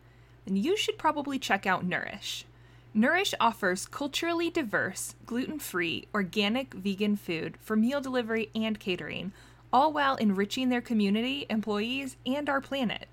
[0.46, 2.46] Then you should probably check out Nourish.
[2.94, 9.32] Nourish offers culturally diverse, gluten free, organic vegan food for meal delivery and catering,
[9.72, 13.08] all while enriching their community, employees, and our planet.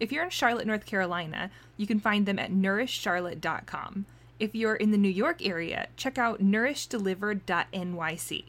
[0.00, 4.06] If you're in Charlotte, North Carolina, you can find them at nourishcharlotte.com.
[4.40, 8.44] If you're in the New York area, check out nourishdelivered.nyc.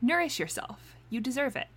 [0.00, 0.96] Nourish yourself.
[1.10, 1.68] You deserve it.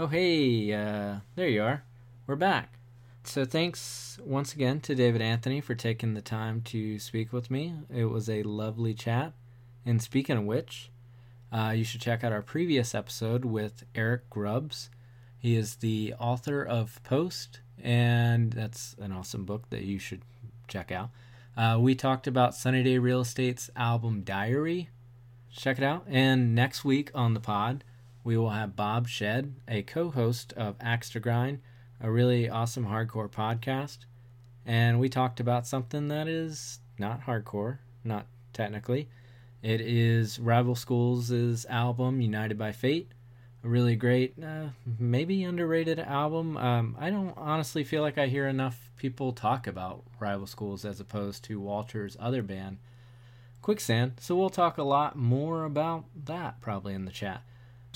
[0.00, 1.82] Oh, hey, uh, there you are.
[2.28, 2.78] We're back.
[3.24, 7.74] So, thanks once again to David Anthony for taking the time to speak with me.
[7.92, 9.32] It was a lovely chat.
[9.84, 10.92] And speaking of which,
[11.50, 14.88] uh, you should check out our previous episode with Eric Grubbs.
[15.36, 20.22] He is the author of Post, and that's an awesome book that you should
[20.68, 21.10] check out.
[21.56, 24.90] Uh, we talked about Sunny Day Real Estate's album Diary.
[25.50, 26.04] Check it out.
[26.08, 27.82] And next week on the pod,
[28.28, 31.60] we will have Bob Shed, a co host of Axe to Grind,
[31.98, 34.00] a really awesome hardcore podcast.
[34.66, 39.08] And we talked about something that is not hardcore, not technically.
[39.62, 43.12] It is Rival Schools' album, United by Fate.
[43.64, 46.58] A really great, uh, maybe underrated album.
[46.58, 51.00] Um, I don't honestly feel like I hear enough people talk about Rival Schools as
[51.00, 52.76] opposed to Walter's other band,
[53.62, 54.16] Quicksand.
[54.20, 57.42] So we'll talk a lot more about that probably in the chat.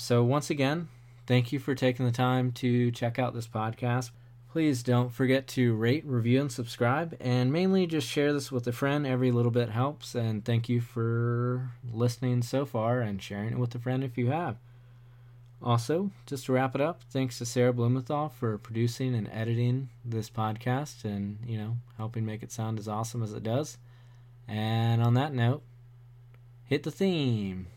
[0.03, 0.89] So, once again,
[1.27, 4.11] thank you for taking the time to check out this podcast.
[4.51, 8.73] Please don't forget to rate, review, and subscribe, and mainly just share this with a
[8.73, 9.07] friend.
[9.07, 13.73] Every little bit helps, and thank you for listening so far and sharing it with
[13.75, 14.57] a friend if you have.
[15.61, 20.29] Also, just to wrap it up, thanks to Sarah Blumenthal for producing and editing this
[20.29, 23.77] podcast and, you know, helping make it sound as awesome as it does.
[24.49, 25.63] And on that note,
[26.65, 27.67] hit the theme.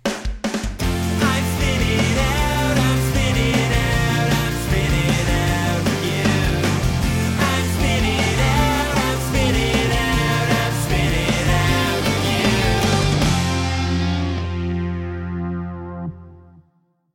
[1.67, 3.76] Spinning out, I'm spinning